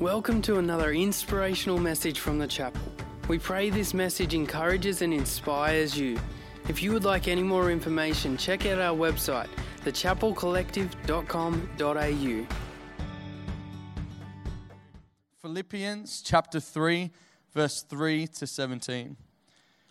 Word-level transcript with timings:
Welcome 0.00 0.42
to 0.42 0.56
another 0.56 0.92
inspirational 0.92 1.78
message 1.78 2.18
from 2.20 2.38
the 2.38 2.46
chapel. 2.46 2.80
We 3.28 3.38
pray 3.38 3.68
this 3.68 3.92
message 3.92 4.32
encourages 4.32 5.02
and 5.02 5.12
inspires 5.12 5.98
you. 5.98 6.18
If 6.68 6.82
you 6.82 6.92
would 6.92 7.04
like 7.04 7.28
any 7.28 7.42
more 7.42 7.70
information, 7.70 8.38
check 8.38 8.64
out 8.64 8.78
our 8.78 8.96
website, 8.96 9.48
thechapelcollective.com.au. 9.84 12.46
Philippians 15.42 16.22
chapter 16.22 16.60
3, 16.60 17.10
verse 17.52 17.82
3 17.82 18.26
to 18.26 18.46
17. 18.46 19.18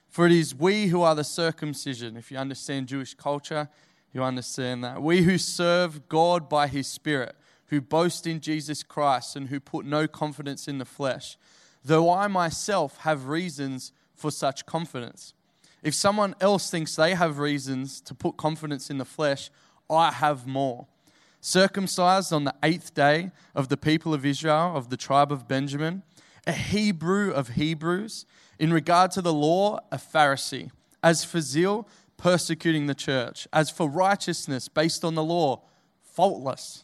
For 0.07 0.25
it 0.25 0.31
is 0.31 0.55
we 0.55 0.87
who 0.87 1.03
are 1.03 1.13
the 1.13 1.23
circumcision. 1.23 2.17
If 2.17 2.31
you 2.31 2.39
understand 2.39 2.87
Jewish 2.87 3.13
culture, 3.13 3.69
you 4.11 4.23
understand 4.23 4.83
that. 4.83 5.03
We 5.03 5.21
who 5.21 5.37
serve 5.37 6.09
God 6.09 6.49
by 6.49 6.65
his 6.65 6.87
Spirit, 6.87 7.35
who 7.69 7.81
boast 7.81 8.27
in 8.27 8.39
Jesus 8.39 8.83
Christ, 8.83 9.35
and 9.35 9.47
who 9.47 9.59
put 9.59 9.85
no 9.85 10.07
confidence 10.07 10.67
in 10.67 10.77
the 10.77 10.85
flesh, 10.85 11.37
though 11.83 12.11
I 12.11 12.27
myself 12.27 12.97
have 12.99 13.27
reasons 13.27 13.91
for 14.15 14.31
such 14.31 14.65
confidence. 14.65 15.33
If 15.81 15.93
someone 15.93 16.35
else 16.41 16.69
thinks 16.69 16.95
they 16.95 17.13
have 17.13 17.39
reasons 17.39 18.01
to 18.01 18.13
put 18.13 18.37
confidence 18.37 18.89
in 18.89 18.97
the 18.97 19.05
flesh, 19.05 19.49
I 19.89 20.11
have 20.11 20.45
more 20.45 20.87
circumcised 21.41 22.33
on 22.33 22.43
the 22.43 22.55
eighth 22.63 22.93
day 22.93 23.31
of 23.55 23.69
the 23.69 23.77
people 23.77 24.13
of 24.13 24.25
Israel, 24.25 24.75
of 24.75 24.89
the 24.89 24.97
tribe 24.97 25.31
of 25.31 25.47
Benjamin, 25.47 26.03
a 26.45 26.51
Hebrew 26.51 27.31
of 27.31 27.49
Hebrews, 27.49 28.25
in 28.57 28.73
regard 28.73 29.11
to 29.11 29.21
the 29.21 29.33
law, 29.33 29.79
a 29.91 29.97
Pharisee, 29.97 30.71
as 31.01 31.23
for 31.23 31.39
zeal, 31.39 31.87
persecuting 32.17 32.87
the 32.87 32.95
church, 32.95 33.47
as 33.53 33.69
for 33.69 33.89
righteousness 33.89 34.67
based 34.67 35.05
on 35.05 35.15
the 35.15 35.23
law, 35.23 35.61
faultless. 36.01 36.83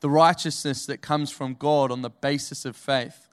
the 0.00 0.10
righteousness 0.10 0.86
that 0.86 1.00
comes 1.00 1.30
from 1.30 1.54
God 1.54 1.90
on 1.90 2.02
the 2.02 2.10
basis 2.10 2.64
of 2.64 2.76
faith. 2.76 3.28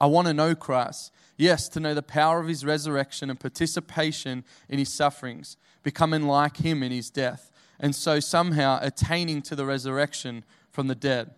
I 0.00 0.06
want 0.06 0.28
to 0.28 0.34
know 0.34 0.54
Christ, 0.54 1.12
yes, 1.36 1.68
to 1.70 1.80
know 1.80 1.94
the 1.94 2.02
power 2.02 2.40
of 2.40 2.48
his 2.48 2.64
resurrection 2.64 3.30
and 3.30 3.38
participation 3.38 4.44
in 4.68 4.78
his 4.78 4.92
sufferings 4.92 5.56
becoming 5.82 6.24
like 6.24 6.58
him 6.58 6.82
in 6.82 6.92
his 6.92 7.10
death, 7.10 7.50
and 7.80 7.94
so 7.94 8.20
somehow 8.20 8.78
attaining 8.82 9.40
to 9.42 9.56
the 9.56 9.64
resurrection 9.64 10.44
from 10.70 10.88
the 10.88 10.94
dead. 10.94 11.30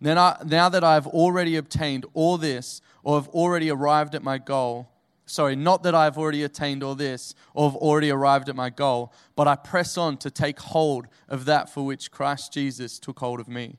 Then 0.00 0.18
I, 0.18 0.36
now 0.44 0.68
that 0.68 0.84
I 0.84 0.94
have 0.94 1.06
already 1.06 1.56
obtained 1.56 2.06
all 2.12 2.36
this, 2.36 2.80
or 3.02 3.18
have 3.18 3.28
already 3.28 3.70
arrived 3.70 4.14
at 4.14 4.22
my 4.22 4.38
goal, 4.38 4.88
sorry, 5.26 5.56
not 5.56 5.82
that 5.84 5.94
I 5.94 6.04
have 6.04 6.18
already 6.18 6.42
attained 6.42 6.82
all 6.82 6.94
this, 6.94 7.34
or 7.54 7.70
have 7.70 7.76
already 7.76 8.10
arrived 8.10 8.48
at 8.48 8.56
my 8.56 8.70
goal, 8.70 9.12
but 9.36 9.46
I 9.46 9.56
press 9.56 9.96
on 9.96 10.16
to 10.18 10.30
take 10.30 10.58
hold 10.58 11.06
of 11.28 11.44
that 11.44 11.70
for 11.70 11.84
which 11.84 12.10
Christ 12.10 12.52
Jesus 12.52 12.98
took 12.98 13.20
hold 13.20 13.40
of 13.40 13.48
me. 13.48 13.78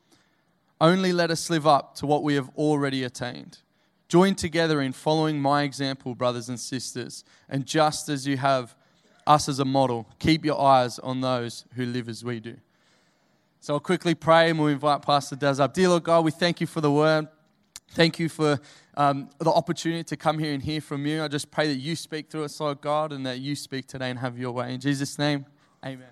Only 0.81 1.13
let 1.13 1.29
us 1.29 1.51
live 1.51 1.67
up 1.67 1.93
to 1.97 2.07
what 2.07 2.23
we 2.23 2.33
have 2.33 2.49
already 2.57 3.03
attained. 3.03 3.59
Join 4.09 4.33
together 4.33 4.81
in 4.81 4.93
following 4.93 5.39
my 5.39 5.61
example, 5.61 6.15
brothers 6.15 6.49
and 6.49 6.59
sisters, 6.59 7.23
and 7.47 7.67
just 7.67 8.09
as 8.09 8.25
you 8.25 8.35
have 8.37 8.75
us 9.27 9.47
as 9.47 9.59
a 9.59 9.65
model. 9.65 10.09
Keep 10.17 10.43
your 10.43 10.59
eyes 10.59 10.97
on 10.97 11.21
those 11.21 11.65
who 11.75 11.85
live 11.85 12.09
as 12.09 12.25
we 12.25 12.39
do. 12.39 12.57
So 13.59 13.75
I'll 13.75 13.79
quickly 13.79 14.15
pray 14.15 14.49
and 14.49 14.57
we'll 14.57 14.69
invite 14.69 15.03
Pastor 15.03 15.35
Daz 15.35 15.59
up. 15.59 15.75
Dear 15.75 15.89
Lord 15.89 16.03
God, 16.03 16.25
we 16.25 16.31
thank 16.31 16.59
you 16.59 16.65
for 16.65 16.81
the 16.81 16.91
word. 16.91 17.27
Thank 17.91 18.17
you 18.17 18.27
for 18.27 18.59
um, 18.97 19.29
the 19.37 19.51
opportunity 19.51 20.03
to 20.05 20.17
come 20.17 20.39
here 20.39 20.51
and 20.51 20.63
hear 20.63 20.81
from 20.81 21.05
you. 21.05 21.23
I 21.23 21.27
just 21.27 21.51
pray 21.51 21.67
that 21.67 21.77
you 21.77 21.95
speak 21.95 22.31
through 22.31 22.45
us, 22.45 22.59
Lord 22.59 22.81
God, 22.81 23.13
and 23.13 23.23
that 23.27 23.37
you 23.37 23.55
speak 23.55 23.85
today 23.85 24.09
and 24.09 24.17
have 24.17 24.35
your 24.35 24.51
way. 24.51 24.73
In 24.73 24.79
Jesus' 24.79 25.19
name, 25.19 25.45
amen. 25.85 26.07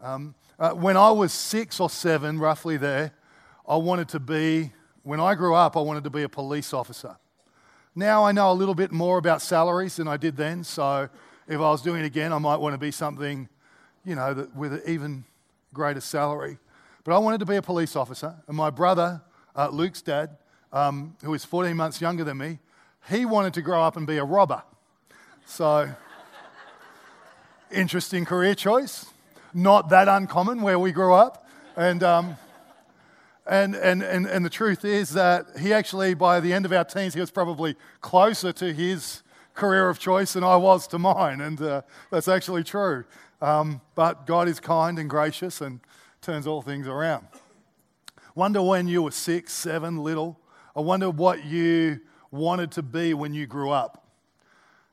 Um, 0.00 0.34
uh, 0.58 0.70
when 0.70 0.96
I 0.96 1.10
was 1.10 1.32
six 1.32 1.78
or 1.78 1.90
seven, 1.90 2.38
roughly 2.38 2.76
there, 2.76 3.12
I 3.68 3.76
wanted 3.76 4.08
to 4.10 4.20
be, 4.20 4.72
when 5.02 5.20
I 5.20 5.34
grew 5.34 5.54
up, 5.54 5.76
I 5.76 5.80
wanted 5.80 6.04
to 6.04 6.10
be 6.10 6.22
a 6.22 6.28
police 6.28 6.72
officer. 6.72 7.18
Now 7.94 8.24
I 8.24 8.32
know 8.32 8.50
a 8.50 8.54
little 8.54 8.74
bit 8.74 8.92
more 8.92 9.18
about 9.18 9.42
salaries 9.42 9.96
than 9.96 10.08
I 10.08 10.16
did 10.16 10.38
then, 10.38 10.64
so 10.64 11.10
if 11.46 11.56
I 11.56 11.70
was 11.70 11.82
doing 11.82 12.02
it 12.02 12.06
again, 12.06 12.32
I 12.32 12.38
might 12.38 12.56
want 12.56 12.72
to 12.72 12.78
be 12.78 12.90
something, 12.90 13.46
you 14.06 14.14
know, 14.14 14.32
that, 14.32 14.56
with 14.56 14.72
an 14.72 14.82
even 14.86 15.24
greater 15.74 16.00
salary. 16.00 16.56
But 17.04 17.14
I 17.14 17.18
wanted 17.18 17.40
to 17.40 17.46
be 17.46 17.56
a 17.56 17.62
police 17.62 17.94
officer. 17.94 18.34
And 18.46 18.56
my 18.56 18.70
brother, 18.70 19.20
uh, 19.54 19.68
Luke's 19.68 20.00
dad, 20.00 20.38
um, 20.72 21.14
who 21.22 21.34
is 21.34 21.44
14 21.44 21.76
months 21.76 22.00
younger 22.00 22.24
than 22.24 22.38
me, 22.38 22.60
he 23.10 23.26
wanted 23.26 23.52
to 23.54 23.62
grow 23.62 23.82
up 23.82 23.98
and 23.98 24.06
be 24.06 24.16
a 24.16 24.24
robber. 24.24 24.62
So, 25.44 25.90
interesting 27.70 28.24
career 28.24 28.54
choice. 28.54 29.06
Not 29.52 29.90
that 29.90 30.08
uncommon 30.08 30.62
where 30.62 30.78
we 30.78 30.90
grew 30.90 31.12
up. 31.12 31.46
And, 31.76 32.02
um, 32.02 32.36
and, 33.48 33.74
and, 33.74 34.02
and, 34.02 34.26
and 34.26 34.44
the 34.44 34.50
truth 34.50 34.84
is 34.84 35.10
that 35.10 35.58
he 35.58 35.72
actually, 35.72 36.14
by 36.14 36.40
the 36.40 36.52
end 36.52 36.66
of 36.66 36.72
our 36.72 36.84
teens, 36.84 37.14
he 37.14 37.20
was 37.20 37.30
probably 37.30 37.76
closer 38.00 38.52
to 38.52 38.72
his 38.72 39.22
career 39.54 39.88
of 39.88 39.98
choice 39.98 40.34
than 40.34 40.44
I 40.44 40.56
was 40.56 40.86
to 40.88 40.98
mine, 40.98 41.40
and 41.40 41.60
uh, 41.60 41.82
that's 42.10 42.28
actually 42.28 42.62
true. 42.62 43.04
Um, 43.40 43.80
but 43.94 44.26
God 44.26 44.48
is 44.48 44.60
kind 44.60 44.98
and 44.98 45.08
gracious 45.08 45.60
and 45.60 45.80
turns 46.20 46.46
all 46.46 46.62
things 46.62 46.86
around. 46.86 47.26
Wonder 48.34 48.62
when 48.62 48.86
you 48.86 49.02
were 49.02 49.10
six, 49.10 49.52
seven, 49.52 49.98
little. 49.98 50.38
I 50.76 50.80
wonder 50.80 51.10
what 51.10 51.44
you 51.44 52.00
wanted 52.30 52.70
to 52.72 52.82
be 52.82 53.14
when 53.14 53.34
you 53.34 53.46
grew 53.46 53.70
up. 53.70 54.06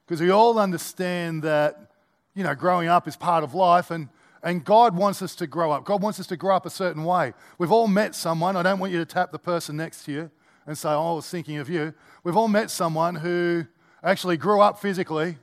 Because 0.06 0.22
we 0.22 0.30
all 0.30 0.58
understand 0.58 1.44
that, 1.44 1.92
you 2.34 2.44
know, 2.44 2.56
growing 2.56 2.88
up 2.88 3.08
is 3.08 3.16
part 3.16 3.44
of 3.44 3.54
life 3.54 3.92
and, 3.92 4.10
and 4.46 4.64
God 4.64 4.96
wants 4.96 5.24
us 5.24 5.34
to 5.38 5.48
grow 5.48 5.72
up. 5.72 5.84
God 5.86 6.04
wants 6.04 6.20
us 6.20 6.28
to 6.28 6.38
grow 6.38 6.56
up 6.56 6.68
a 6.68 6.70
certain 6.70 7.04
way. 7.04 7.34
We've 7.58 7.72
all 7.72 7.88
met 7.88 8.14
someone. 8.14 8.56
I 8.56 8.62
don't 8.62 8.78
want 8.78 8.94
you 8.94 9.00
to 9.00 9.06
tap 9.06 9.32
the 9.32 9.40
person 9.40 9.76
next 9.76 10.06
to 10.06 10.12
you 10.12 10.32
and 10.68 10.78
say, 10.78 10.90
oh, 10.90 11.14
I 11.14 11.16
was 11.16 11.28
thinking 11.28 11.58
of 11.58 11.68
you. 11.68 11.96
We've 12.24 12.38
all 12.38 12.48
met 12.48 12.70
someone 12.70 13.16
who 13.16 13.66
actually 14.04 14.38
grew 14.38 14.62
up 14.62 14.80
physically, 14.80 15.40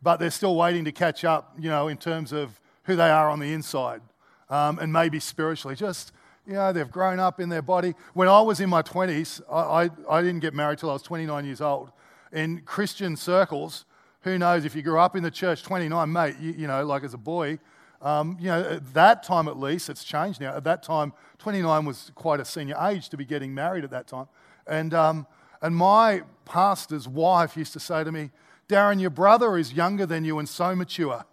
but 0.00 0.18
they're 0.18 0.30
still 0.30 0.54
waiting 0.54 0.84
to 0.84 0.92
catch 0.92 1.24
up, 1.24 1.52
you 1.58 1.68
know, 1.68 1.88
in 1.88 1.96
terms 1.96 2.32
of 2.32 2.60
who 2.84 2.94
they 2.94 3.10
are 3.10 3.28
on 3.28 3.40
the 3.40 3.52
inside 3.52 4.02
um, 4.48 4.78
and 4.78 4.92
maybe 4.92 5.18
spiritually. 5.18 5.74
Just, 5.74 6.12
you 6.46 6.52
know, 6.52 6.72
they've 6.72 6.90
grown 6.90 7.18
up 7.18 7.40
in 7.40 7.48
their 7.48 7.62
body. 7.62 7.92
When 8.14 8.28
I 8.28 8.40
was 8.40 8.60
in 8.60 8.70
my 8.70 8.82
20s, 8.82 9.40
I, 9.50 9.84
I, 9.84 9.90
I 10.08 10.22
didn't 10.22 10.40
get 10.40 10.54
married 10.54 10.78
till 10.78 10.90
I 10.90 10.92
was 10.92 11.02
29 11.02 11.44
years 11.44 11.60
old. 11.60 11.90
In 12.32 12.60
Christian 12.60 13.16
circles, 13.16 13.84
who 14.20 14.38
knows 14.38 14.64
if 14.64 14.76
you 14.76 14.82
grew 14.82 15.00
up 15.00 15.16
in 15.16 15.24
the 15.24 15.30
church 15.30 15.64
29, 15.64 16.12
mate, 16.12 16.36
you, 16.40 16.52
you 16.52 16.66
know, 16.68 16.86
like 16.86 17.02
as 17.02 17.14
a 17.14 17.18
boy, 17.18 17.58
um, 18.02 18.36
you 18.40 18.48
know, 18.48 18.60
at 18.60 18.94
that 18.94 19.22
time 19.22 19.48
at 19.48 19.58
least, 19.58 19.88
it's 19.88 20.04
changed 20.04 20.40
now. 20.40 20.54
At 20.54 20.64
that 20.64 20.82
time, 20.82 21.12
29 21.38 21.84
was 21.84 22.10
quite 22.14 22.40
a 22.40 22.44
senior 22.44 22.76
age 22.80 23.08
to 23.10 23.16
be 23.16 23.24
getting 23.24 23.54
married 23.54 23.84
at 23.84 23.90
that 23.90 24.06
time. 24.06 24.26
And, 24.66 24.92
um, 24.92 25.26
and 25.60 25.74
my 25.74 26.22
pastor's 26.44 27.08
wife 27.08 27.56
used 27.56 27.72
to 27.74 27.80
say 27.80 28.02
to 28.04 28.10
me, 28.12 28.30
Darren, 28.68 29.00
your 29.00 29.10
brother 29.10 29.56
is 29.56 29.72
younger 29.72 30.06
than 30.06 30.24
you 30.24 30.38
and 30.38 30.48
so 30.48 30.74
mature, 30.74 31.24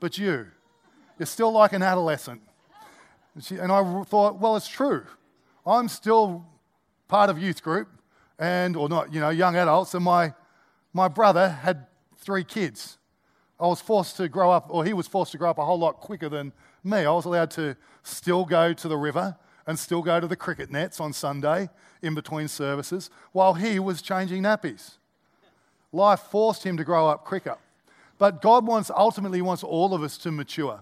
but 0.00 0.18
you, 0.18 0.48
you're 1.18 1.26
still 1.26 1.52
like 1.52 1.72
an 1.72 1.82
adolescent. 1.82 2.42
And, 3.34 3.44
she, 3.44 3.56
and 3.56 3.72
I 3.72 4.02
thought, 4.04 4.38
well, 4.38 4.56
it's 4.56 4.68
true. 4.68 5.04
I'm 5.66 5.88
still 5.88 6.44
part 7.08 7.30
of 7.30 7.38
youth 7.38 7.62
group, 7.62 7.88
and 8.38 8.76
or 8.76 8.88
not, 8.88 9.12
you 9.12 9.20
know, 9.20 9.30
young 9.30 9.54
adults, 9.56 9.94
and 9.94 10.04
my 10.04 10.34
my 10.92 11.08
brother 11.08 11.48
had 11.48 11.86
three 12.16 12.44
kids. 12.44 12.98
I 13.62 13.66
was 13.66 13.80
forced 13.80 14.16
to 14.16 14.28
grow 14.28 14.50
up, 14.50 14.66
or 14.70 14.84
he 14.84 14.92
was 14.92 15.06
forced 15.06 15.30
to 15.32 15.38
grow 15.38 15.48
up 15.48 15.58
a 15.58 15.64
whole 15.64 15.78
lot 15.78 16.00
quicker 16.00 16.28
than 16.28 16.52
me. 16.82 16.98
I 16.98 17.12
was 17.12 17.26
allowed 17.26 17.52
to 17.52 17.76
still 18.02 18.44
go 18.44 18.72
to 18.72 18.88
the 18.88 18.96
river 18.96 19.36
and 19.68 19.78
still 19.78 20.02
go 20.02 20.18
to 20.18 20.26
the 20.26 20.34
cricket 20.34 20.68
nets 20.68 20.98
on 20.98 21.12
Sunday 21.12 21.70
in 22.02 22.16
between 22.16 22.48
services 22.48 23.08
while 23.30 23.54
he 23.54 23.78
was 23.78 24.02
changing 24.02 24.42
nappies. 24.42 24.94
life 25.92 26.20
forced 26.20 26.64
him 26.64 26.76
to 26.76 26.82
grow 26.82 27.06
up 27.06 27.24
quicker. 27.24 27.56
But 28.18 28.42
God 28.42 28.66
wants, 28.66 28.90
ultimately, 28.90 29.40
wants 29.40 29.62
all 29.62 29.94
of 29.94 30.02
us 30.02 30.18
to 30.18 30.32
mature. 30.32 30.80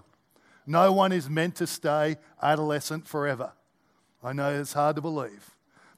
No 0.65 0.91
one 0.91 1.11
is 1.11 1.29
meant 1.29 1.55
to 1.57 1.67
stay 1.67 2.17
adolescent 2.41 3.07
forever. 3.07 3.51
I 4.23 4.33
know 4.33 4.59
it's 4.59 4.73
hard 4.73 4.95
to 4.95 5.01
believe, 5.03 5.51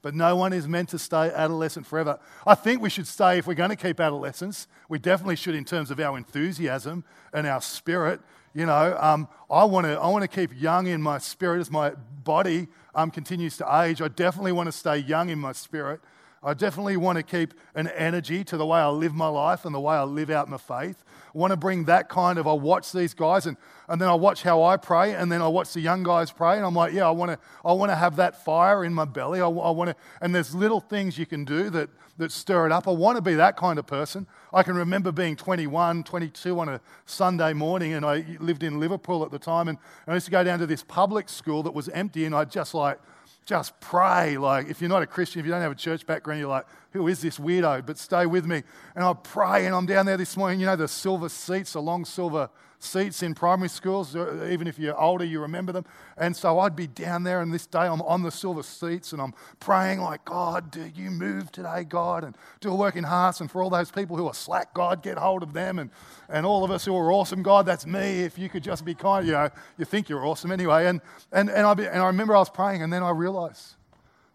but 0.04 0.14
no 0.14 0.36
one 0.36 0.52
is 0.52 0.68
meant 0.68 0.90
to 0.90 0.98
stay 0.98 1.30
adolescent 1.30 1.86
forever. 1.86 2.18
I 2.46 2.54
think 2.54 2.82
we 2.82 2.90
should 2.90 3.06
stay, 3.06 3.38
if 3.38 3.46
we're 3.46 3.54
going 3.54 3.70
to 3.70 3.76
keep 3.76 3.98
adolescence, 3.98 4.68
we 4.86 4.98
definitely 4.98 5.36
should 5.36 5.54
in 5.54 5.64
terms 5.64 5.90
of 5.90 5.98
our 5.98 6.18
enthusiasm 6.18 7.04
and 7.32 7.46
our 7.46 7.62
spirit. 7.62 8.20
You 8.52 8.66
know, 8.66 8.98
um, 9.00 9.28
I 9.50 9.64
want 9.64 9.86
to 9.86 9.98
I 9.98 10.06
wanna 10.08 10.28
keep 10.28 10.50
young 10.54 10.88
in 10.88 11.00
my 11.00 11.16
spirit 11.16 11.60
as 11.60 11.70
my 11.70 11.92
body 12.22 12.68
um, 12.94 13.10
continues 13.10 13.56
to 13.56 13.80
age. 13.82 14.02
I 14.02 14.08
definitely 14.08 14.52
want 14.52 14.66
to 14.66 14.72
stay 14.72 14.98
young 14.98 15.30
in 15.30 15.38
my 15.38 15.52
spirit. 15.52 16.00
I 16.42 16.52
definitely 16.52 16.98
want 16.98 17.16
to 17.16 17.22
keep 17.22 17.54
an 17.74 17.88
energy 17.88 18.44
to 18.44 18.58
the 18.58 18.66
way 18.66 18.80
I 18.80 18.88
live 18.88 19.14
my 19.14 19.28
life 19.28 19.64
and 19.64 19.74
the 19.74 19.80
way 19.80 19.96
I 19.96 20.02
live 20.02 20.28
out 20.28 20.50
my 20.50 20.58
faith. 20.58 21.02
Want 21.34 21.50
to 21.50 21.56
bring 21.56 21.84
that 21.84 22.08
kind 22.08 22.38
of, 22.38 22.46
I 22.46 22.52
watch 22.52 22.92
these 22.92 23.12
guys 23.12 23.44
and, 23.46 23.58
and 23.88 24.00
then 24.00 24.08
I 24.08 24.14
watch 24.14 24.42
how 24.42 24.62
I 24.62 24.76
pray 24.76 25.14
and 25.14 25.30
then 25.30 25.42
I 25.42 25.48
watch 25.48 25.74
the 25.74 25.80
young 25.80 26.02
guys 26.02 26.30
pray 26.30 26.56
and 26.56 26.64
I'm 26.64 26.74
like, 26.74 26.94
yeah, 26.94 27.06
I 27.06 27.10
want 27.10 27.32
to, 27.32 27.38
I 27.64 27.72
want 27.72 27.90
to 27.90 27.96
have 27.96 28.16
that 28.16 28.42
fire 28.44 28.84
in 28.84 28.94
my 28.94 29.04
belly. 29.04 29.40
I, 29.40 29.44
I 29.46 29.70
want 29.70 29.90
to, 29.90 29.96
and 30.22 30.34
there's 30.34 30.54
little 30.54 30.80
things 30.80 31.18
you 31.18 31.26
can 31.26 31.44
do 31.44 31.68
that, 31.70 31.90
that 32.16 32.32
stir 32.32 32.66
it 32.66 32.72
up. 32.72 32.88
I 32.88 32.92
want 32.92 33.16
to 33.16 33.22
be 33.22 33.34
that 33.34 33.56
kind 33.56 33.78
of 33.78 33.86
person. 33.86 34.26
I 34.52 34.62
can 34.62 34.76
remember 34.76 35.12
being 35.12 35.36
21, 35.36 36.04
22 36.04 36.58
on 36.58 36.68
a 36.68 36.80
Sunday 37.04 37.52
morning 37.52 37.92
and 37.92 38.06
I 38.06 38.24
lived 38.40 38.62
in 38.62 38.80
Liverpool 38.80 39.24
at 39.24 39.30
the 39.30 39.38
time 39.38 39.68
and 39.68 39.76
I 40.06 40.14
used 40.14 40.26
to 40.26 40.32
go 40.32 40.44
down 40.44 40.60
to 40.60 40.66
this 40.66 40.82
public 40.82 41.28
school 41.28 41.62
that 41.64 41.74
was 41.74 41.88
empty 41.90 42.24
and 42.24 42.34
I'd 42.34 42.50
just 42.50 42.74
like, 42.74 42.98
just 43.46 43.78
pray. 43.80 44.36
Like, 44.36 44.68
if 44.68 44.80
you're 44.80 44.88
not 44.88 45.02
a 45.02 45.06
Christian, 45.06 45.40
if 45.40 45.46
you 45.46 45.52
don't 45.52 45.60
have 45.60 45.72
a 45.72 45.76
church 45.76 46.06
background, 46.06 46.40
you're 46.40 46.48
like, 46.48 46.66
who 46.92 47.08
is 47.08 47.20
this 47.20 47.38
weirdo? 47.38 47.84
But 47.84 47.98
stay 47.98 48.26
with 48.26 48.46
me. 48.46 48.62
And 48.94 49.04
I 49.04 49.12
pray, 49.12 49.66
and 49.66 49.74
I'm 49.74 49.86
down 49.86 50.06
there 50.06 50.16
this 50.16 50.36
morning. 50.36 50.60
You 50.60 50.66
know, 50.66 50.76
the 50.76 50.88
silver 50.88 51.28
seats, 51.28 51.72
the 51.74 51.82
long 51.82 52.04
silver 52.04 52.48
seats 52.84 53.22
in 53.22 53.34
primary 53.34 53.68
schools. 53.68 54.14
Uh, 54.14 54.48
even 54.50 54.66
if 54.66 54.78
you're 54.78 54.98
older, 55.00 55.24
you 55.24 55.40
remember 55.40 55.72
them. 55.72 55.84
And 56.16 56.36
so 56.36 56.58
I'd 56.60 56.76
be 56.76 56.86
down 56.86 57.24
there, 57.24 57.40
and 57.40 57.52
this 57.52 57.66
day 57.66 57.80
I'm 57.80 58.02
on 58.02 58.22
the 58.22 58.30
silver 58.30 58.62
seats, 58.62 59.12
and 59.12 59.20
I'm 59.20 59.34
praying, 59.60 60.00
like, 60.00 60.24
God, 60.24 60.70
do 60.70 60.90
you 60.94 61.10
move 61.10 61.50
today, 61.50 61.84
God? 61.84 62.24
And 62.24 62.36
do 62.60 62.70
a 62.70 62.74
work 62.74 62.96
in 62.96 63.04
hearts. 63.04 63.40
And 63.40 63.50
for 63.50 63.62
all 63.62 63.70
those 63.70 63.90
people 63.90 64.16
who 64.16 64.26
are 64.26 64.34
slack, 64.34 64.74
God, 64.74 65.02
get 65.02 65.18
hold 65.18 65.42
of 65.42 65.52
them. 65.52 65.78
And, 65.78 65.90
and 66.28 66.46
all 66.46 66.64
of 66.64 66.70
us 66.70 66.84
who 66.84 66.96
are 66.96 67.12
awesome, 67.12 67.42
God, 67.42 67.66
that's 67.66 67.86
me. 67.86 68.22
If 68.22 68.38
you 68.38 68.48
could 68.48 68.62
just 68.62 68.84
be 68.84 68.94
kind, 68.94 69.26
you 69.26 69.32
know, 69.32 69.50
you 69.78 69.84
think 69.84 70.08
you're 70.08 70.24
awesome 70.24 70.52
anyway. 70.52 70.86
And, 70.86 71.00
and, 71.32 71.50
and, 71.50 71.66
I, 71.66 71.74
be, 71.74 71.86
and 71.86 72.00
I 72.00 72.06
remember 72.06 72.36
I 72.36 72.38
was 72.38 72.50
praying, 72.50 72.82
and 72.82 72.92
then 72.92 73.02
I 73.02 73.10
realized 73.10 73.74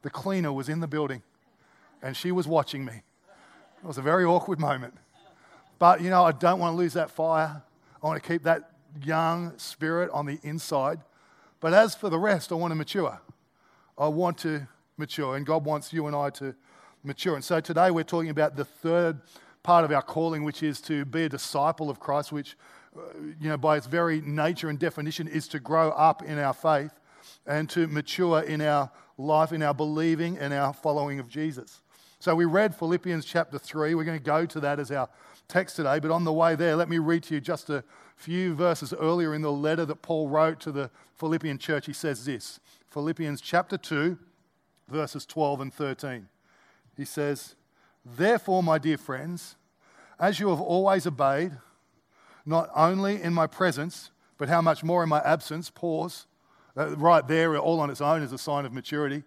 the 0.02 0.10
cleaner 0.10 0.52
was 0.52 0.70
in 0.70 0.80
the 0.80 0.88
building, 0.88 1.22
and 2.02 2.16
she 2.16 2.32
was 2.32 2.48
watching 2.48 2.86
me. 2.86 3.04
It 3.82 3.88
was 3.88 3.98
a 3.98 4.02
very 4.02 4.26
awkward 4.26 4.60
moment. 4.60 4.96
But, 5.78 6.02
you 6.02 6.10
know, 6.10 6.26
I 6.26 6.34
don't 6.34 6.60
want 6.60 6.74
to 6.74 6.78
lose 6.78 6.94
that 6.94 7.10
fire. 7.10 7.64
I 8.02 8.08
want 8.08 8.22
to 8.22 8.28
keep 8.28 8.44
that 8.44 8.72
young 9.04 9.58
spirit 9.58 10.10
on 10.12 10.26
the 10.26 10.40
inside. 10.44 11.02
But 11.60 11.74
as 11.74 11.96
for 11.96 12.10
the 12.10 12.20
rest, 12.20 12.52
I 12.52 12.56
want 12.56 12.72
to 12.72 12.76
mature. 12.76 13.20
I 13.98 14.08
want 14.08 14.38
to 14.40 14.68
mature, 14.98 15.36
and 15.36 15.46
God 15.46 15.66
wants 15.66 15.92
you 15.92 16.08
and 16.08 16.16
I 16.16 16.30
to 16.32 16.56
mature. 17.04 17.36
And 17.36 17.44
so 17.44 17.60
today 17.60 17.92
we're 17.92 18.04
talking 18.04 18.30
about 18.30 18.56
the 18.56 18.64
third 18.64 19.20
part 19.64 19.84
of 19.84 19.92
our 19.92 20.02
calling, 20.02 20.44
which 20.46 20.64
is 20.64 20.80
to 20.82 21.04
be 21.04 21.24
a 21.24 21.30
disciple 21.30 21.90
of 21.90 22.00
Christ, 22.00 22.32
which, 22.32 22.56
uh, 22.98 23.02
you 23.40 23.50
know, 23.50 23.58
by 23.58 23.76
its 23.76 23.88
very 23.88 24.22
nature 24.22 24.70
and 24.70 24.80
definition, 24.80 25.28
is 25.28 25.50
to 25.50 25.60
grow 25.60 25.90
up 25.92 26.24
in 26.24 26.40
our 26.40 26.54
faith 26.54 26.92
and 27.46 27.70
to 27.72 27.88
mature 27.88 28.42
in 28.42 28.62
our 28.62 28.90
life, 29.18 29.52
in 29.52 29.62
our 29.62 29.74
believing 29.74 30.38
and 30.38 30.54
our 30.54 30.74
following 30.74 31.20
of 31.20 31.28
Jesus. 31.28 31.82
So 32.20 32.36
we 32.36 32.46
read 32.46 32.74
Philippians 32.76 33.26
chapter 33.26 33.58
3. 33.58 33.96
We're 33.96 34.04
going 34.06 34.18
to 34.18 34.24
go 34.24 34.46
to 34.46 34.60
that 34.62 34.80
as 34.80 34.92
our 34.92 35.10
text 35.50 35.76
today, 35.76 36.00
but 36.00 36.12
on 36.12 36.24
the 36.24 36.32
way 36.32 36.56
there, 36.56 36.76
let 36.76 36.88
me 36.88 37.00
read 37.00 37.24
to 37.24 37.34
you 37.34 37.42
just 37.42 37.70
a 37.70 37.84
few 38.16 38.54
verses 38.54 38.94
earlier 38.94 39.34
in 39.34 39.42
the 39.42 39.52
letter 39.52 39.84
that 39.84 40.02
Paul 40.02 40.30
wrote 40.30 40.60
to 40.62 40.72
the 40.72 40.92
Philippian 41.16 41.58
church. 41.58 41.88
He 41.88 41.94
says 41.94 42.24
this 42.24 42.60
Philippians 42.92 43.42
chapter 43.42 43.78
2, 43.78 44.18
verses 44.88 45.26
12 45.26 45.62
and 45.62 45.74
13. 45.74 46.28
He 46.96 47.04
says, 47.04 47.56
Therefore, 48.06 48.62
my 48.62 48.78
dear 48.78 48.98
friends, 48.98 49.56
as 50.20 50.40
you 50.40 50.50
have 50.50 50.62
always 50.62 51.08
obeyed, 51.08 51.52
not 52.46 52.70
only 52.76 53.22
in 53.22 53.34
my 53.34 53.48
presence, 53.48 54.12
but 54.38 54.50
how 54.50 54.62
much 54.62 54.84
more 54.84 55.02
in 55.04 55.10
my 55.10 55.20
absence, 55.22 55.70
pause, 55.70 56.28
uh, 56.78 56.96
right 56.96 57.28
there, 57.28 57.58
all 57.58 57.80
on 57.80 57.90
its 57.90 58.02
own, 58.02 58.22
is 58.22 58.32
a 58.32 58.38
sign 58.38 58.66
of 58.66 58.72
maturity, 58.72 59.24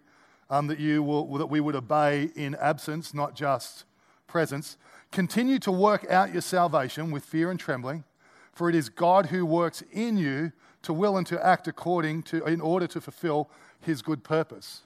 um, 0.49 0.67
that, 0.67 0.79
you 0.79 1.03
will, 1.03 1.37
that 1.37 1.47
we 1.47 1.59
would 1.59 1.75
obey 1.75 2.29
in 2.35 2.55
absence, 2.55 3.13
not 3.13 3.35
just 3.35 3.83
presence. 4.27 4.77
Continue 5.13 5.59
to 5.59 5.71
work 5.71 6.09
out 6.09 6.33
your 6.33 6.41
salvation 6.41 7.11
with 7.11 7.23
fear 7.23 7.51
and 7.51 7.59
trembling, 7.59 8.03
for 8.51 8.67
it 8.67 8.73
is 8.73 8.89
God 8.89 9.27
who 9.27 9.45
works 9.45 9.83
in 9.91 10.17
you 10.17 10.51
to 10.81 10.91
will 10.91 11.17
and 11.17 11.27
to 11.27 11.45
act 11.45 11.67
according 11.67 12.23
to, 12.23 12.43
in 12.45 12.59
order 12.59 12.87
to 12.87 12.99
fulfill 12.99 13.47
his 13.79 14.01
good 14.01 14.23
purpose. 14.23 14.81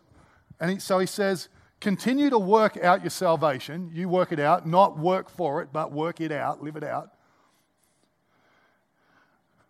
And 0.60 0.72
he, 0.72 0.80
so 0.80 1.00
he 1.00 1.06
says, 1.06 1.48
continue 1.80 2.30
to 2.30 2.38
work 2.38 2.76
out 2.76 3.04
your 3.04 3.10
salvation. 3.10 3.90
You 3.94 4.10
work 4.10 4.34
it 4.34 4.40
out, 4.40 4.68
not 4.68 5.00
work 5.00 5.30
for 5.30 5.62
it, 5.62 5.70
but 5.72 5.94
work 5.94 6.20
it 6.20 6.34
out, 6.34 6.62
live 6.62 6.76
it 6.76 6.84
out. 6.84 7.14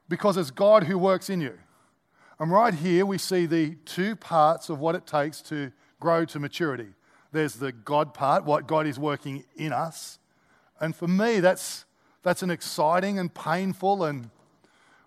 Because 0.09 0.37
it's 0.37 0.49
God 0.49 0.85
who 0.85 0.97
works 0.97 1.29
in 1.29 1.39
you. 1.39 1.59
And 2.39 2.51
right 2.51 2.73
here 2.73 3.05
we 3.05 3.19
see 3.19 3.45
the 3.45 3.75
two 3.85 4.15
parts 4.15 4.69
of 4.69 4.79
what 4.79 4.95
it 4.95 5.05
takes 5.05 5.39
to 5.43 5.71
grow 5.99 6.25
to 6.25 6.39
maturity. 6.39 6.89
There's 7.31 7.53
the 7.53 7.71
God 7.71 8.15
part, 8.15 8.43
what 8.43 8.65
God 8.65 8.87
is 8.87 8.97
working 8.97 9.43
in 9.55 9.71
us, 9.71 10.17
and 10.79 10.95
for 10.95 11.07
me, 11.07 11.39
that's, 11.39 11.85
that's 12.23 12.41
an 12.43 12.51
exciting 12.51 13.19
and 13.19 13.33
painful 13.33 14.03
and 14.03 14.29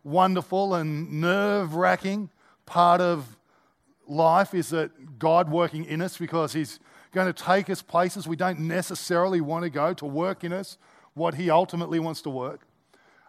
wonderful 0.03 0.75
and 0.75 1.21
nerve 1.21 1.75
wracking 1.75 2.31
part 2.67 3.01
of 3.01 3.37
life 4.07 4.55
is 4.55 4.71
that 4.71 5.19
God 5.19 5.51
working 5.51 5.85
in 5.85 6.03
us 6.03 6.19
because 6.19 6.53
He's 6.53 6.81
going 7.13 7.27
to 7.27 7.33
take 7.33 7.69
us 7.71 7.83
places 7.83 8.27
we 8.27 8.37
don't 8.37 8.61
necessarily 8.61 9.41
want 9.41 9.65
to 9.65 9.71
go 9.71 9.95
to 9.95 10.07
work 10.07 10.45
in 10.45 10.53
us 10.53 10.79
what 11.15 11.35
He 11.35 11.51
ultimately 11.51 11.99
wants 11.99 12.23
to 12.23 12.31
work. 12.31 12.61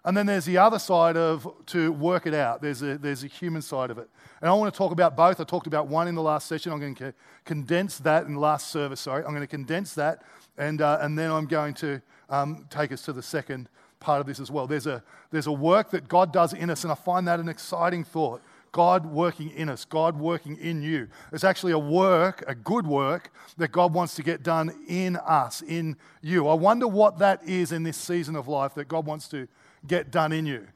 And 0.03 0.17
then 0.17 0.25
there's 0.25 0.45
the 0.45 0.57
other 0.57 0.79
side 0.79 1.15
of 1.15 1.47
to 1.67 1.91
work 1.91 2.25
it 2.25 2.33
out. 2.33 2.61
There's 2.61 2.81
a, 2.81 2.97
there's 2.97 3.23
a 3.23 3.27
human 3.27 3.61
side 3.61 3.91
of 3.91 3.99
it. 3.99 4.09
And 4.41 4.49
I 4.49 4.53
want 4.53 4.73
to 4.73 4.77
talk 4.77 4.91
about 4.91 5.15
both. 5.15 5.39
I 5.39 5.44
talked 5.44 5.67
about 5.67 5.87
one 5.87 6.07
in 6.07 6.15
the 6.15 6.23
last 6.23 6.47
session. 6.47 6.71
I'm 6.71 6.79
going 6.79 6.95
to 6.95 7.13
condense 7.45 7.99
that 7.99 8.25
in 8.25 8.33
the 8.33 8.39
last 8.39 8.71
service, 8.71 9.01
sorry. 9.01 9.23
I'm 9.23 9.29
going 9.29 9.41
to 9.41 9.47
condense 9.47 9.94
that, 9.95 10.23
and, 10.57 10.81
uh, 10.81 10.97
and 11.01 11.17
then 11.17 11.31
I'm 11.31 11.45
going 11.45 11.75
to 11.75 12.01
um, 12.31 12.66
take 12.69 12.92
us 12.92 13.04
to 13.04 13.13
the 13.13 13.22
second 13.22 13.69
part 14.00 14.22
of 14.22 14.25
this 14.25 14.39
as 14.39 14.50
well. 14.50 14.66
There's 14.66 14.88
a, 14.88 15.04
there's 15.30 15.47
a 15.47 15.52
work 15.52 15.92
that 15.92 16.07
God 16.07 16.33
does 16.33 16.54
in 16.54 16.69
us, 16.71 16.83
and 16.83 16.92
I 16.92 16.95
find 16.95 17.28
that 17.28 17.40
an 17.40 17.47
exciting 17.47 18.04
thought. 18.04 18.42
God 18.71 19.06
working 19.06 19.50
in 19.52 19.68
us, 19.68 19.83
God 19.83 20.18
working 20.18 20.57
in 20.57 20.81
you. 20.81 21.09
It's 21.33 21.44
actually 21.44 21.73
a 21.73 21.80
work, 21.80 22.42
a 22.47 22.56
good 22.56 22.88
work, 22.88 23.30
that 23.57 23.73
God 23.73 23.94
wants 23.94 24.16
to 24.16 24.23
get 24.23 24.44
done 24.44 24.73
in 24.88 25.18
us, 25.18 25.61
in 25.61 25.97
you. 26.21 26.47
I 26.47 26.54
wonder 26.54 26.88
what 26.88 27.19
that 27.19 27.44
is 27.44 27.73
in 27.73 27.83
this 27.83 27.97
season 27.97 28.35
of 28.35 28.47
life 28.47 28.73
that 28.76 28.88
God 28.88 29.06
wants 29.06 29.28
to 29.30 29.50
get 29.85 30.09
done 30.09 30.31
in 30.31 30.45
you. 30.45 30.68